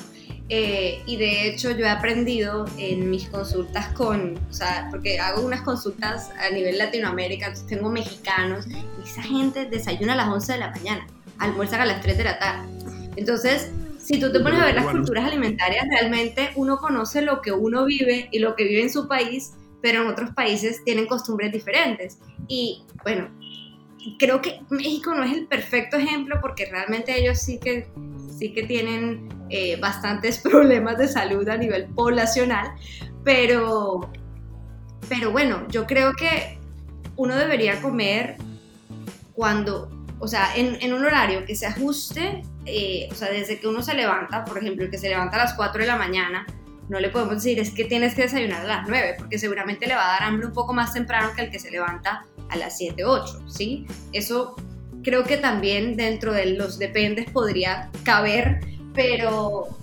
[0.50, 5.42] Eh, y de hecho yo he aprendido en mis consultas con, o sea, porque hago
[5.42, 10.60] unas consultas a nivel Latinoamérica, tengo mexicanos, y esa gente desayuna a las 11 de
[10.60, 11.08] la mañana,
[11.40, 12.68] almuerza a las 3 de la tarde.
[13.16, 17.52] Entonces, si tú te pones a ver las culturas alimentarias, realmente uno conoce lo que
[17.52, 21.52] uno vive y lo que vive en su país, pero en otros países tienen costumbres
[21.52, 22.20] diferentes.
[22.48, 23.30] Y bueno,
[24.20, 27.88] creo que México no es el perfecto ejemplo porque realmente ellos sí que,
[28.38, 32.74] sí que tienen eh, bastantes problemas de salud a nivel poblacional,
[33.24, 34.12] pero,
[35.08, 36.58] pero bueno, yo creo que
[37.16, 38.38] uno debería comer
[39.34, 39.90] cuando,
[40.24, 43.94] o sea, en, un horario que se ajuste, eh, o sea, desde que uno se
[43.94, 46.48] levanta, por ejemplo, el que se levanta a las 4 de la mañana,
[46.88, 49.96] no le podemos decir es que tienes que desayunar a las 9, porque seguramente le
[49.96, 52.78] va a dar hambre un poco más temprano que el que se levanta a las
[52.78, 53.86] 7, 8, ¿sí?
[54.14, 54.56] Eso
[55.04, 58.62] creo que también dentro de los dependes podría caber,
[58.94, 59.78] pero,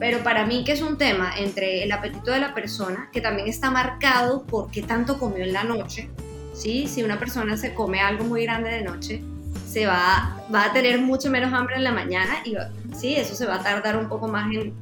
[0.00, 3.46] pero para mí que es un tema entre el apetito de la persona, que también
[3.46, 6.10] está marcado por qué tanto comió en la noche,
[6.54, 6.88] ¿sí?
[6.88, 9.22] Si una persona se come algo muy grande de noche,
[9.70, 12.56] se va, va a tener mucho menos hambre en la mañana y
[12.94, 14.74] sí, eso se va a tardar un poco más en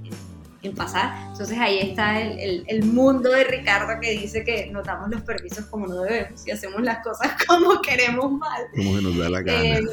[0.63, 1.15] en pasar.
[1.31, 5.67] Entonces ahí está el, el, mundo de Ricardo que dice que nos damos los permisos
[5.67, 8.63] como no debemos y hacemos las cosas como queremos mal.
[8.75, 9.79] Como se nos da la gana.
[9.79, 9.85] Eh,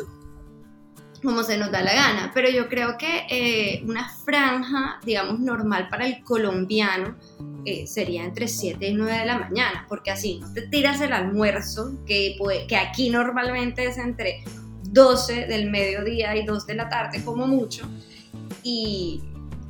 [1.23, 2.31] como se nos da la gana.
[2.33, 7.15] Pero yo creo que eh, una franja, digamos, normal para el colombiano
[7.65, 11.93] eh, sería entre 7 y 9 de la mañana, porque así te tiras el almuerzo,
[12.05, 12.37] que,
[12.67, 14.43] que aquí normalmente es entre
[14.95, 17.87] 12 del mediodía y 2 de la tarde como mucho,
[18.63, 19.21] y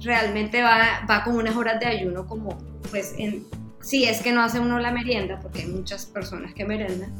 [0.02, 2.58] realmente va, va con unas horas de ayuno como,
[2.92, 3.46] pues, en,
[3.82, 7.12] si es que no hace uno la merienda, porque hay muchas personas que merendan,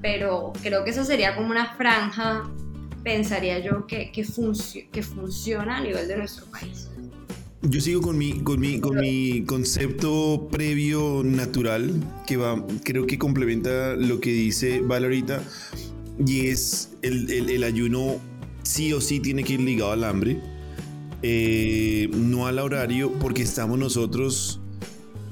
[0.00, 2.48] pero creo que esa sería como una franja,
[3.02, 4.24] pensaría yo, que, que,
[4.92, 6.90] que funciona a nivel de nuestro país.
[7.62, 11.90] Yo sigo con mi, con mi, con mi concepto previo natural,
[12.26, 15.42] que va, creo que complementa lo que dice Valorita,
[16.24, 18.16] y es el, el, ayuno
[18.62, 20.40] sí o sí tiene que ir ligado al hambre
[21.22, 24.60] eh, no al horario, porque estamos nosotros,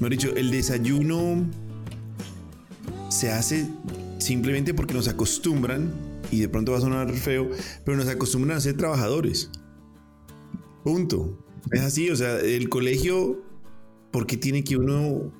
[0.01, 1.49] he dicho, el desayuno
[3.11, 3.69] se hace
[4.19, 5.93] simplemente porque nos acostumbran,
[6.31, 7.49] y de pronto va a sonar feo,
[7.85, 9.51] pero nos acostumbran a ser trabajadores.
[10.83, 11.39] Punto.
[11.71, 13.43] Es así, o sea, el colegio,
[14.11, 15.33] ¿por qué tiene que uno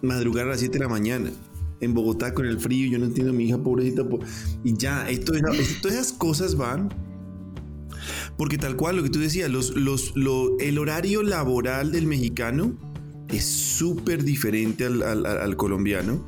[0.00, 1.32] madrugar a las 7 de la mañana?
[1.80, 4.04] En Bogotá con el frío, yo no entiendo, mi hija pobrecita.
[4.64, 5.32] Y ya, esto,
[5.80, 6.88] todas esas cosas van
[8.36, 12.78] porque tal cual lo que tú decías, el horario laboral del mexicano
[13.28, 16.24] es súper diferente al, colombiano.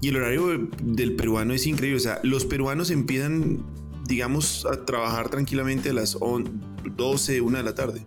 [0.00, 1.96] Y el horario del peruano es increíble.
[1.96, 3.64] O sea, los peruanos empiezan,
[4.06, 6.16] digamos, a trabajar tranquilamente a las
[6.96, 8.06] 12, 1 de la tarde.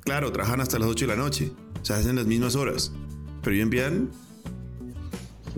[0.00, 1.52] Claro, trabajan hasta las 8 de la noche.
[1.80, 2.92] O sea, hacen las mismas horas.
[3.42, 4.10] Pero ya empiezan.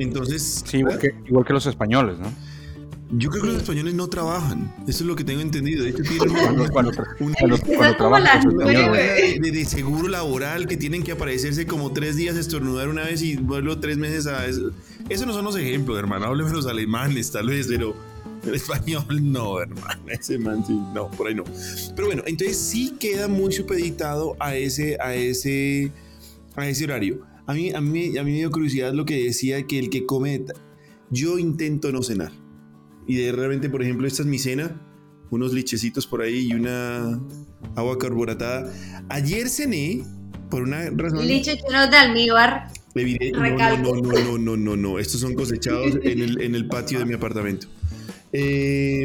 [0.03, 0.63] Entonces.
[0.67, 2.33] Sí, igual que los españoles, ¿no?
[3.13, 4.73] Yo creo que los españoles no trabajan.
[4.87, 5.83] Eso es lo que tengo entendido.
[5.83, 6.29] De hecho, tienen
[6.71, 6.93] cuando,
[8.93, 13.79] de, seguro laboral que tienen que aparecerse como tres días, estornudar una vez y vuelvo
[13.81, 14.71] tres meses a eso.
[15.09, 16.27] Esos no son los ejemplos, hermano.
[16.27, 17.97] Hábleme los alemanes, tal vez, pero
[18.47, 20.03] el español no, hermano.
[20.07, 21.43] Ese man sí, no, por ahí no.
[21.97, 25.91] Pero bueno, entonces sí queda muy supeditado a ese, a ese,
[26.55, 27.23] a ese horario.
[27.51, 30.07] A mí, a, mí, a mí me dio curiosidad lo que decía que el que
[30.07, 30.45] come...
[31.11, 32.31] Yo intento no cenar.
[33.09, 34.81] Y de repente, por ejemplo, esta es mi cena.
[35.31, 37.21] Unos lichecitos por ahí y una
[37.75, 38.73] agua carbonatada.
[39.09, 40.05] Ayer cené
[40.49, 41.27] por una razón...
[41.27, 42.69] Liches de almíbar.
[42.95, 44.99] No, no, no, no, no, no.
[45.01, 47.67] Estos son cosechados en el, en el patio de mi apartamento.
[48.33, 49.05] Eh,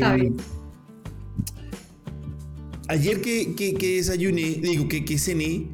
[2.90, 5.70] ayer que, que, que, desayuné, digo que, que cené,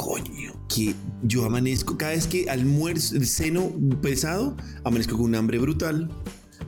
[0.00, 3.70] coño, que yo amanezco, cada vez que almuerzo, el seno
[4.00, 6.10] pesado, amanezco con un hambre brutal.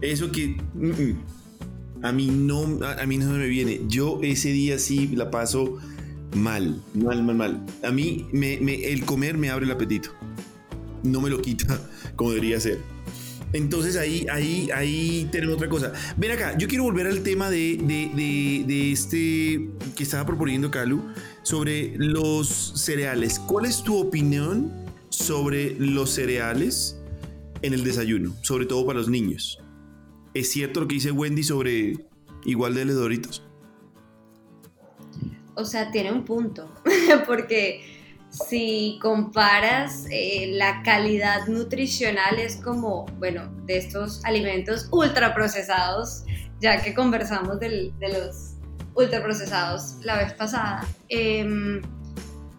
[0.03, 3.81] Eso que mm, mm, a mí no, a, mí no me viene.
[3.89, 5.79] Yo ese día sí la paso
[6.37, 7.67] mal, mal, mal, mal.
[7.83, 8.55] A mí me,
[8.93, 10.11] el comer me abre el apetito.
[11.03, 11.81] No me lo quita
[12.17, 12.81] como debería ser.
[13.55, 15.93] Entonces ahí, ahí, ahí tenemos otra cosa.
[16.19, 17.79] Ven acá, yo quiero volver al tema de,
[18.67, 21.03] de, este que estaba proponiendo Calu
[21.43, 23.39] sobre los cereales.
[23.39, 24.73] ¿Cuál es tu opinión
[25.09, 27.01] sobre los cereales
[27.63, 28.35] en el desayuno?
[28.43, 29.61] Sobre todo para los niños.
[30.35, 31.97] ¿Es cierto lo que dice Wendy sobre
[32.45, 33.43] igual de Doritos?
[35.55, 36.73] O sea, tiene un punto,
[37.27, 37.83] porque
[38.31, 46.25] si comparas eh, la calidad nutricional es como, bueno, de estos alimentos ultraprocesados,
[46.61, 48.52] ya que conversamos de los
[48.95, 51.81] ultraprocesados la vez pasada, em,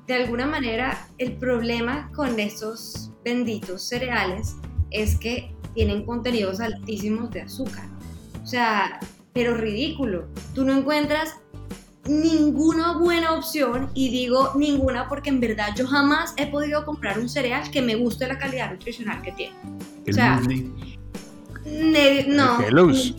[0.08, 4.56] de alguna manera el problema con estos benditos cereales
[4.92, 7.86] es que tienen contenidos altísimos de azúcar.
[8.42, 9.00] O sea,
[9.34, 10.28] pero ridículo.
[10.54, 11.38] Tú no encuentras
[12.06, 17.30] ninguna buena opción y digo ninguna porque en verdad yo jamás he podido comprar un
[17.30, 19.56] cereal que me guste la calidad nutricional que tiene.
[20.08, 20.42] o sea,
[21.66, 22.58] no,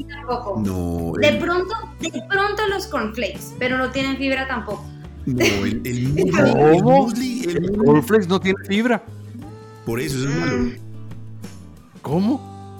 [0.09, 0.61] tampoco.
[0.61, 4.85] No, de pronto, de pronto los cornflakes, pero no tienen fibra tampoco.
[5.27, 6.19] No, el, el,
[7.49, 9.03] el, cornflakes no tiene fibra.
[9.87, 10.59] Por eso es malo.
[10.59, 10.73] Mm.
[12.03, 12.79] ¿Cómo?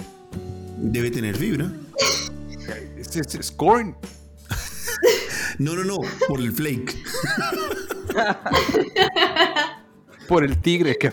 [0.79, 1.71] Debe tener fibra.
[2.99, 3.97] Es, es corn.
[5.59, 6.95] No, no, no, por el flake.
[10.29, 11.09] por el tigre que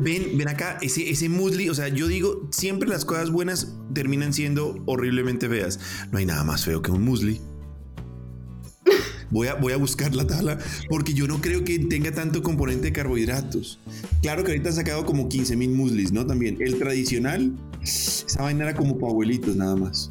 [0.00, 1.28] Ven, ven acá, ese, ese
[1.70, 5.78] o sea, yo digo, siempre las cosas buenas terminan siendo horriblemente feas.
[6.10, 7.40] No hay nada más feo que un musli.
[9.30, 10.58] Voy a, voy a buscar la tabla
[10.90, 13.80] porque yo no creo que tenga tanto componente de carbohidratos.
[14.20, 16.26] Claro que ahorita han sacado como 15 mil muslis, ¿no?
[16.26, 16.58] También.
[16.60, 20.10] El tradicional, esa vaina era como para abuelitos nada más.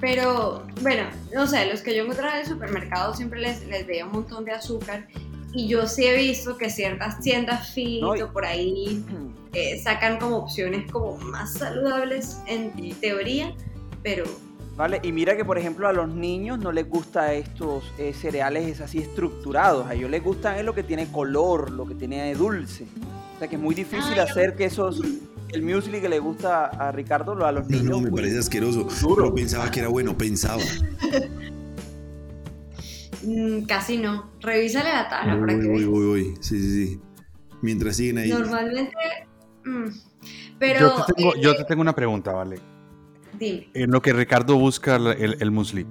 [0.00, 4.04] Pero bueno, no sé, los que yo encontraba en el supermercado siempre les, les veía
[4.04, 5.08] un montón de azúcar
[5.52, 9.04] y yo sí he visto que ciertas tiendas fit o por ahí
[9.52, 13.54] eh, sacan como opciones como más saludables en teoría,
[14.02, 14.24] pero...
[14.76, 18.80] Vale, y mira que por ejemplo a los niños no les gusta estos eh, cereales
[18.80, 22.86] así estructurados, a ellos les gusta lo que tiene color, lo que tiene dulce.
[23.36, 25.02] O sea que es muy difícil hacer que esos
[25.52, 27.84] el muesli que le gusta a Ricardo, a los niños.
[27.84, 28.88] No, me parece asqueroso.
[29.02, 29.34] Duro.
[29.34, 30.62] pensaba que era bueno, pensaba.
[33.22, 34.30] Mm, casi no.
[34.40, 36.34] Revísale la tabla para que Uy, uy, uy.
[36.40, 37.00] Sí, sí, sí.
[37.60, 38.30] Mientras siguen ahí.
[38.30, 38.92] Normalmente.
[39.64, 39.88] Mm,
[40.58, 41.06] pero.
[41.40, 42.58] Yo te, tengo, una pregunta, ¿vale?
[43.38, 43.68] Dime.
[43.74, 45.86] En lo que Ricardo busca el, el muesli.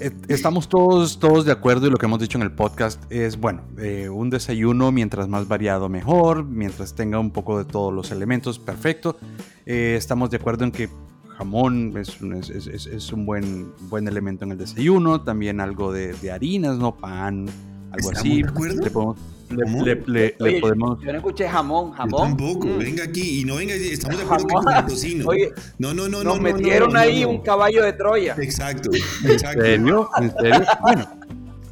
[0.00, 3.38] Eh, estamos todos, todos de acuerdo y lo que hemos dicho en el podcast es,
[3.38, 8.10] bueno, eh, un desayuno mientras más variado mejor, mientras tenga un poco de todos los
[8.10, 9.16] elementos, perfecto.
[9.64, 10.90] Eh, estamos de acuerdo en que
[11.36, 12.20] jamón es,
[12.66, 16.96] es, es, un buen, buen elemento en el desayuno, también algo de, de harinas, ¿no?
[16.96, 17.46] Pan,
[17.92, 18.42] algo así.
[18.42, 18.82] De acuerdo?
[18.82, 21.00] Le podemos, le, podemos...
[21.00, 22.10] Yo no escuché jamón, jamón.
[22.10, 22.78] Yo tampoco, mm.
[22.78, 25.28] venga aquí y no venga, estamos de acuerdo con el tocino.
[25.28, 28.34] Oye, no, no, no, nos no, metieron ahí un caballo de Troya.
[28.38, 28.90] Exacto,
[29.24, 29.64] exacto.
[29.64, 30.10] ¿En serio?
[30.18, 30.66] ¿En serio?
[30.82, 31.25] Bueno.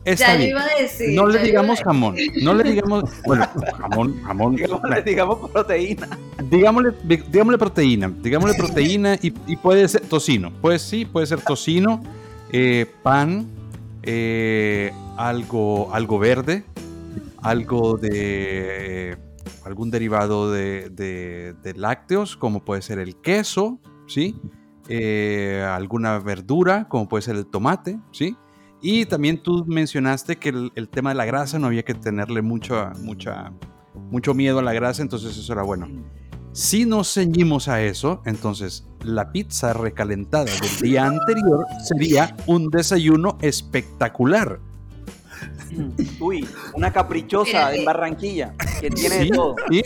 [0.05, 1.15] Está ya iba a decir.
[1.15, 2.17] No le digamos jamón.
[2.43, 3.05] No le digamos.
[3.27, 3.49] Bueno,
[3.79, 4.57] jamón, jamón.
[4.57, 6.09] Digámosle, digamos proteína.
[6.51, 8.13] Digámosle, digámosle proteína.
[8.21, 10.53] Digámosle proteína y, y, puede ser tocino.
[10.61, 12.03] Pues sí, puede ser tocino,
[12.51, 13.47] eh, pan,
[14.03, 16.65] eh, algo, algo verde,
[17.43, 19.17] algo de
[19.65, 24.37] algún derivado de, lácteos, como puede ser el queso, ¿sí?
[24.89, 28.37] Eh, alguna verdura, como puede ser el tomate, ¿sí?
[28.87, 32.93] Y también tú mencionaste que el, tema de la grasa no había que tenerle mucha,
[33.01, 33.51] mucha,
[34.11, 35.89] mucho miedo a la grasa, entonces eso era bueno.
[36.53, 43.39] Si nos ceñimos a eso, entonces la pizza recalentada del día anterior sería un desayuno
[43.41, 44.61] espectacular.
[46.21, 49.57] Uy, una caprichosa en Barranquilla, que tiene todo.
[49.71, 49.83] Sí,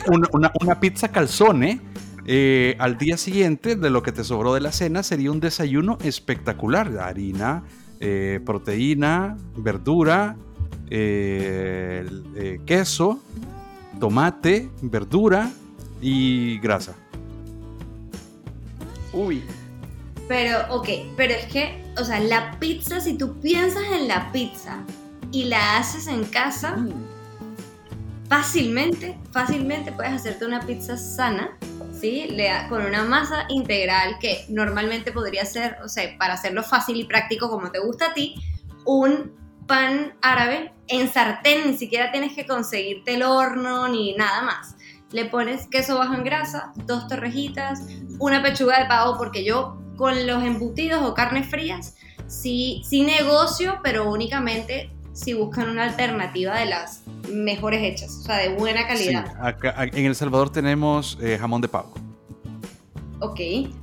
[0.60, 1.80] una, pizza calzone.
[2.26, 5.98] Eh, al día siguiente de lo que te sobró de la cena sería un desayuno
[6.02, 6.98] espectacular.
[6.98, 7.62] Harina,
[8.00, 10.36] eh, proteína, verdura,
[10.90, 13.20] eh, queso,
[13.98, 15.50] tomate, verdura
[16.00, 16.94] y grasa.
[19.12, 19.42] Uy.
[20.28, 24.84] Pero, ok, pero es que, o sea, la pizza, si tú piensas en la pizza
[25.32, 26.92] y la haces en casa, mm.
[28.28, 31.56] fácilmente, fácilmente puedes hacerte una pizza sana,
[32.00, 32.28] ¿sí?
[32.68, 37.50] Con una masa integral que normalmente podría ser, o sea, para hacerlo fácil y práctico
[37.50, 38.34] como te gusta a ti,
[38.84, 39.36] un
[39.66, 44.76] pan árabe en sartén, ni siquiera tienes que conseguirte el horno ni nada más
[45.10, 47.80] le pones queso bajo en grasa, dos torrejitas,
[48.18, 51.96] una pechuga de pavo, porque yo con los embutidos o carnes frías
[52.26, 58.36] sí, sí negocio, pero únicamente si buscan una alternativa de las mejores hechas, o sea,
[58.36, 59.26] de buena calidad.
[59.92, 61.92] en El Salvador tenemos eh, jamón de pavo.
[63.20, 63.40] Ok,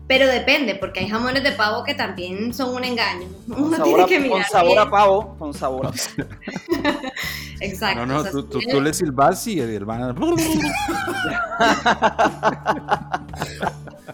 [0.08, 3.28] pero depende, porque hay jamones de pavo que también son un engaño.
[3.50, 5.92] Con sabor, a, con sabor a pavo, con sabor a
[7.60, 8.06] Exacto.
[8.06, 10.16] No, no, tú, tú, le silbas y el hermano.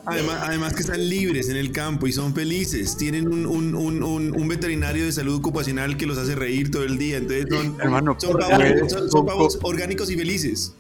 [0.05, 2.97] Además, además, que están libres en el campo y son felices.
[2.97, 6.97] Tienen un, un, un, un, veterinario de salud ocupacional que los hace reír todo el
[6.97, 7.17] día.
[7.17, 10.73] Entonces son, Hermano, son, pavos, son pavos orgánicos y felices.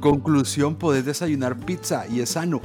[0.00, 2.60] Conclusión, podés desayunar pizza y es sano.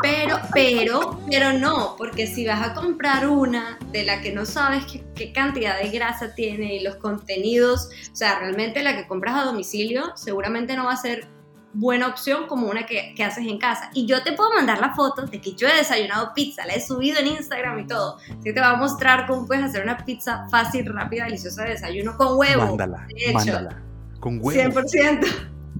[0.00, 4.84] Pero, pero, pero no, porque si vas a comprar una de la que no sabes
[5.14, 9.44] qué, cantidad de grasa tiene y los contenidos, o sea, realmente la que compras a
[9.44, 11.26] domicilio seguramente no va a ser
[11.72, 13.90] buena opción como una que, que, haces en casa.
[13.94, 16.80] Y yo te puedo mandar la foto de que yo he desayunado pizza, la he
[16.80, 18.18] subido en Instagram y todo.
[18.18, 22.16] Así te va a mostrar cómo puedes hacer una pizza fácil, rápida, deliciosa de desayuno
[22.16, 22.66] con huevo.
[22.66, 23.82] Mándala, mándala.
[24.20, 24.80] Con huevo.
[24.80, 25.26] 100%.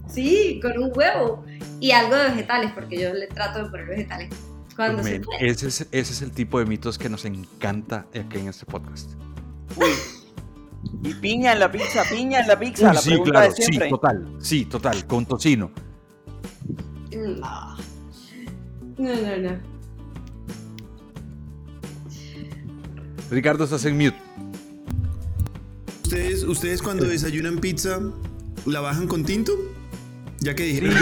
[0.07, 1.45] Sí, con un huevo.
[1.79, 4.29] Y algo de vegetales, porque yo le trato de poner vegetales.
[4.75, 8.47] Cuando se ese, es, ese es el tipo de mitos que nos encanta aquí en
[8.47, 9.11] este podcast.
[11.03, 14.65] Y piña en la pizza, piña en la pizza, la sí, claro, Sí, total, sí,
[14.65, 15.71] total, con tocino.
[17.11, 17.77] No,
[18.97, 19.59] no, no.
[23.31, 24.17] Ricardo, estás en mute.
[26.03, 27.99] ¿Ustedes, ustedes cuando desayunan pizza,
[28.65, 29.53] ¿la bajan con tinto?
[30.41, 30.93] Ya que dijeron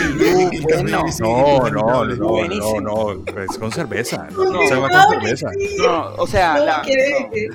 [0.63, 1.03] bueno.
[1.19, 4.27] no, no, no, no, no, es con cerveza.
[4.31, 5.49] No, se va con cerveza.
[5.77, 6.81] No, o sea,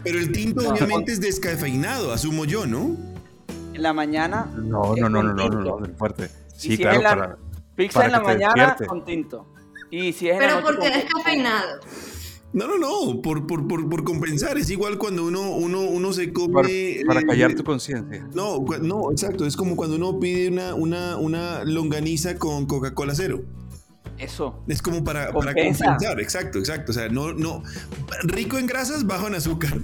[0.05, 2.97] pero el tinto obviamente es descafeinado, asumo yo, ¿no?
[3.75, 4.49] En la mañana.
[4.55, 6.31] No, no, no, no, no, no, no, fuerte.
[6.57, 7.37] Sí, claro, para.
[7.75, 9.47] Pizza en la mañana con tinto.
[9.91, 11.81] Y si es en Pero porque descafeinado.
[12.53, 14.59] No, no, no, por, por, por, por, compensar.
[14.59, 17.01] Es igual cuando uno, uno, uno se come.
[17.07, 18.29] Para, callar tu conciencia.
[18.35, 19.47] No, no, exacto.
[19.47, 23.43] Es como cuando uno pide una, una, una longaniza con Coca-Cola cero.
[24.19, 24.63] Eso.
[24.69, 26.93] Es como para, para, compensar, exacto, exacto.
[26.93, 27.63] O sea, no, no.
[28.25, 29.73] Rico en grasas, bajo en azúcar.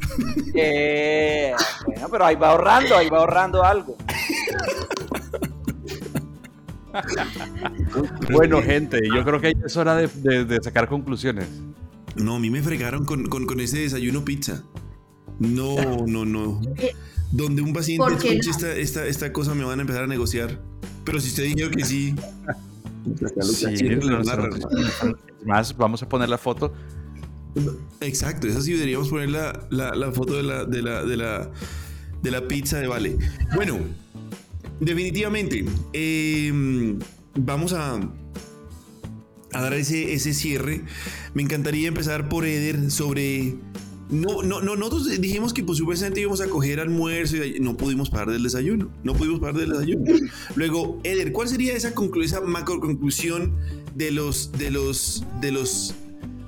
[0.60, 1.52] Eh,
[1.86, 3.96] bueno, pero ahí va ahorrando, ahí va ahorrando algo.
[8.32, 10.08] bueno, gente, yo creo que es hora de,
[10.44, 11.46] de sacar conclusiones.
[12.16, 14.64] No, a mí me fregaron con, con, ese desayuno pizza.
[15.38, 16.60] No, no, no.
[17.30, 20.60] Donde un paciente escuche esta, esta, esta, cosa me van a empezar a negociar.
[21.04, 22.14] Pero si usted dijo que sí.
[23.44, 23.86] sí
[25.44, 26.72] más, vamos a poner la foto.
[28.00, 31.50] Exacto, esa sí deberíamos poner la, la, la foto de la, de, la, de, la,
[32.22, 33.16] de la pizza de Vale.
[33.54, 33.78] Bueno,
[34.80, 35.64] definitivamente.
[35.92, 36.98] Eh,
[37.34, 38.00] vamos a
[39.52, 40.82] a dar ese, ese cierre,
[41.34, 43.54] me encantaría empezar por Eder sobre...
[44.10, 48.08] No, no, no, nosotros dijimos que pues supuestamente íbamos a coger almuerzo y no pudimos
[48.08, 48.90] parar del desayuno.
[49.04, 50.04] No pudimos parar del desayuno.
[50.54, 51.92] Luego, Eder, ¿cuál sería esa,
[52.22, 53.54] esa macro conclusión
[53.94, 55.94] de los, de, los, de los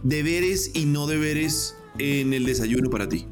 [0.03, 3.27] deberes y no deberes en el desayuno para ti?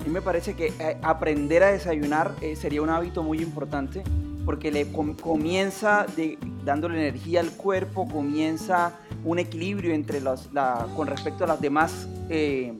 [0.00, 4.02] A mí me parece que eh, aprender a desayunar eh, sería un hábito muy importante
[4.48, 10.48] porque le comienza de, dándole energía al cuerpo, comienza un equilibrio entre los,
[10.96, 12.72] con respecto a los demás eh,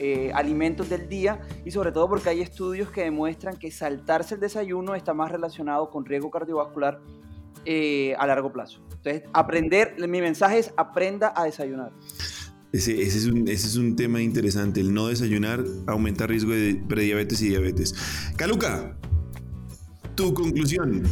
[0.00, 4.40] eh, alimentos del día y sobre todo porque hay estudios que demuestran que saltarse el
[4.40, 6.98] desayuno está más relacionado con riesgo cardiovascular
[7.64, 8.80] eh, a largo plazo.
[8.96, 11.92] Entonces, aprender, mi mensaje es aprenda a desayunar.
[12.72, 14.80] Ese, ese, es un, ese, es un, tema interesante.
[14.80, 17.94] El no desayunar aumenta riesgo de prediabetes y diabetes.
[18.36, 18.96] Caluca,
[20.14, 21.02] tu conclusión.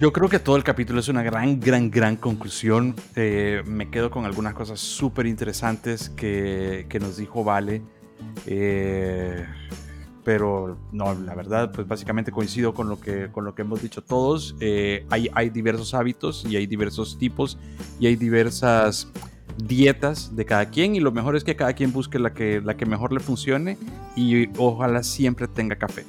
[0.00, 2.94] Yo creo que todo el capítulo es una gran, gran, gran conclusión.
[3.14, 7.82] Eh, me quedo con algunas cosas súper interesantes que, que, nos dijo Vale.
[8.46, 9.44] Eh,
[10.24, 14.02] pero no, la verdad, pues básicamente coincido con lo que, con lo que hemos dicho
[14.02, 14.56] todos.
[14.60, 17.58] Eh, hay, hay diversos hábitos y hay diversos tipos
[17.98, 19.08] y hay diversas
[19.66, 22.76] dietas de cada quien y lo mejor es que cada quien busque la que, la
[22.76, 23.76] que mejor le funcione
[24.16, 26.06] y ojalá siempre tenga café.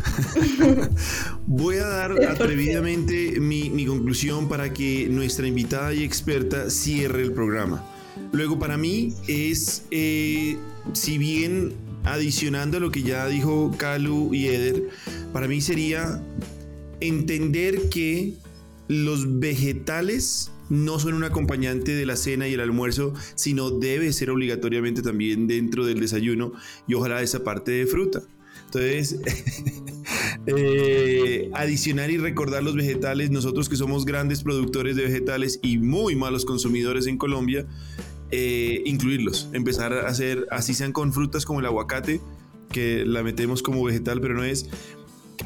[1.46, 7.32] Voy a dar atrevidamente mi, mi, conclusión para que nuestra invitada y experta cierre el
[7.32, 7.84] programa.
[8.32, 10.56] Luego, para mí es, eh,
[10.92, 11.74] si bien
[12.04, 14.88] adicionando a lo que ya dijo Calu y Eder,
[15.32, 16.22] para mí sería
[17.00, 18.34] entender que
[18.88, 24.30] los vegetales no son un acompañante de la cena y el almuerzo, sino debe ser
[24.30, 26.52] obligatoriamente también dentro del desayuno
[26.86, 28.22] y ojalá esa parte de fruta.
[28.74, 29.20] Entonces,
[30.46, 36.16] eh, adicionar y recordar los vegetales, nosotros que somos grandes productores de vegetales y muy
[36.16, 37.66] malos consumidores en Colombia,
[38.30, 42.20] eh, incluirlos, empezar a hacer, así sean con frutas como el aguacate,
[42.70, 44.70] que la metemos como vegetal, pero no es,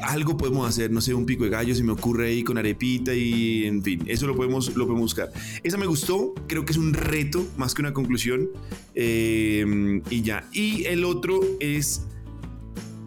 [0.01, 3.13] algo podemos hacer, no sé, un pico de gallo se me ocurre ahí con arepita
[3.13, 5.31] y en fin, eso lo podemos, lo podemos buscar.
[5.63, 8.49] Esa me gustó, creo que es un reto más que una conclusión
[8.95, 10.47] eh, y ya.
[10.53, 12.03] Y el otro es,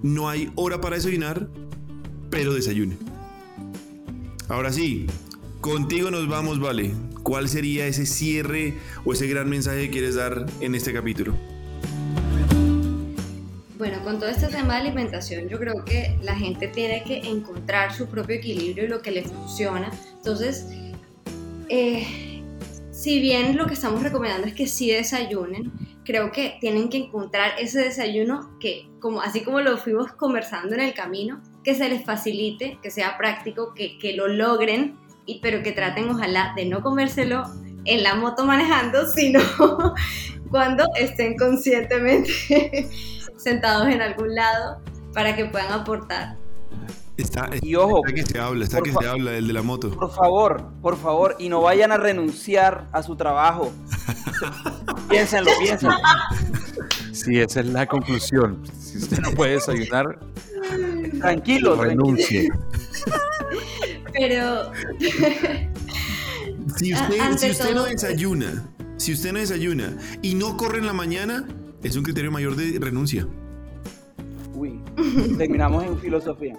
[0.03, 1.49] no hay hora para desayunar,
[2.31, 2.97] pero desayune.
[4.49, 5.07] Ahora sí,
[5.61, 6.93] contigo nos vamos, vale.
[7.23, 8.75] ¿Cuál sería ese cierre
[9.05, 11.35] o ese gran mensaje que quieres dar en este capítulo?
[13.79, 17.95] Bueno, con todo este tema de alimentación, yo creo que la gente tiene que encontrar
[17.95, 19.91] su propio equilibrio y lo que le funciona.
[20.17, 20.67] Entonces,
[21.69, 22.43] eh,
[22.91, 25.73] si bien lo que estamos recomendando es que sí desayunen,
[26.05, 30.81] creo que tienen que encontrar ese desayuno que, como, así como lo fuimos conversando en
[30.81, 34.99] el camino, que se les facilite, que sea práctico, que, que lo logren
[35.43, 37.45] pero que traten ojalá de no comérselo
[37.85, 39.41] en la moto manejando, sino
[40.51, 42.89] cuando estén conscientemente
[43.37, 44.81] sentados en algún lado
[45.15, 46.37] para que puedan aportar.
[47.17, 49.91] Está, y ojo, está que se habla, está que se habla el de la moto.
[49.91, 53.71] Por favor, por favor, y no vayan a renunciar a su trabajo.
[55.11, 55.97] piénsenlo, piénsenlo.
[57.13, 58.63] Sí, esa es la conclusión.
[58.81, 60.19] Si usted no puede desayunar,
[61.19, 62.49] tranquilo, renuncie.
[64.13, 64.73] Pero.
[66.77, 68.65] si usted, no desayuna,
[68.97, 71.47] si usted no desayuna y no corre en la mañana,
[71.83, 73.27] es un criterio mayor de renuncia.
[74.55, 74.81] Uy,
[75.39, 76.57] terminamos en filosofía.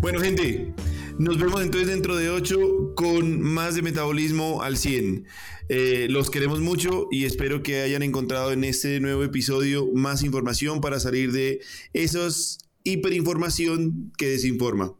[0.00, 0.72] Bueno, gente,
[1.18, 5.26] nos vemos entonces dentro de 8 con más de metabolismo al 100.
[5.68, 10.80] Eh, los queremos mucho y espero que hayan encontrado en este nuevo episodio más información
[10.80, 11.60] para salir de
[11.92, 14.94] esos hiperinformación que desinforma.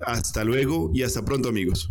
[0.00, 1.90] Hasta luego y hasta pronto amigos.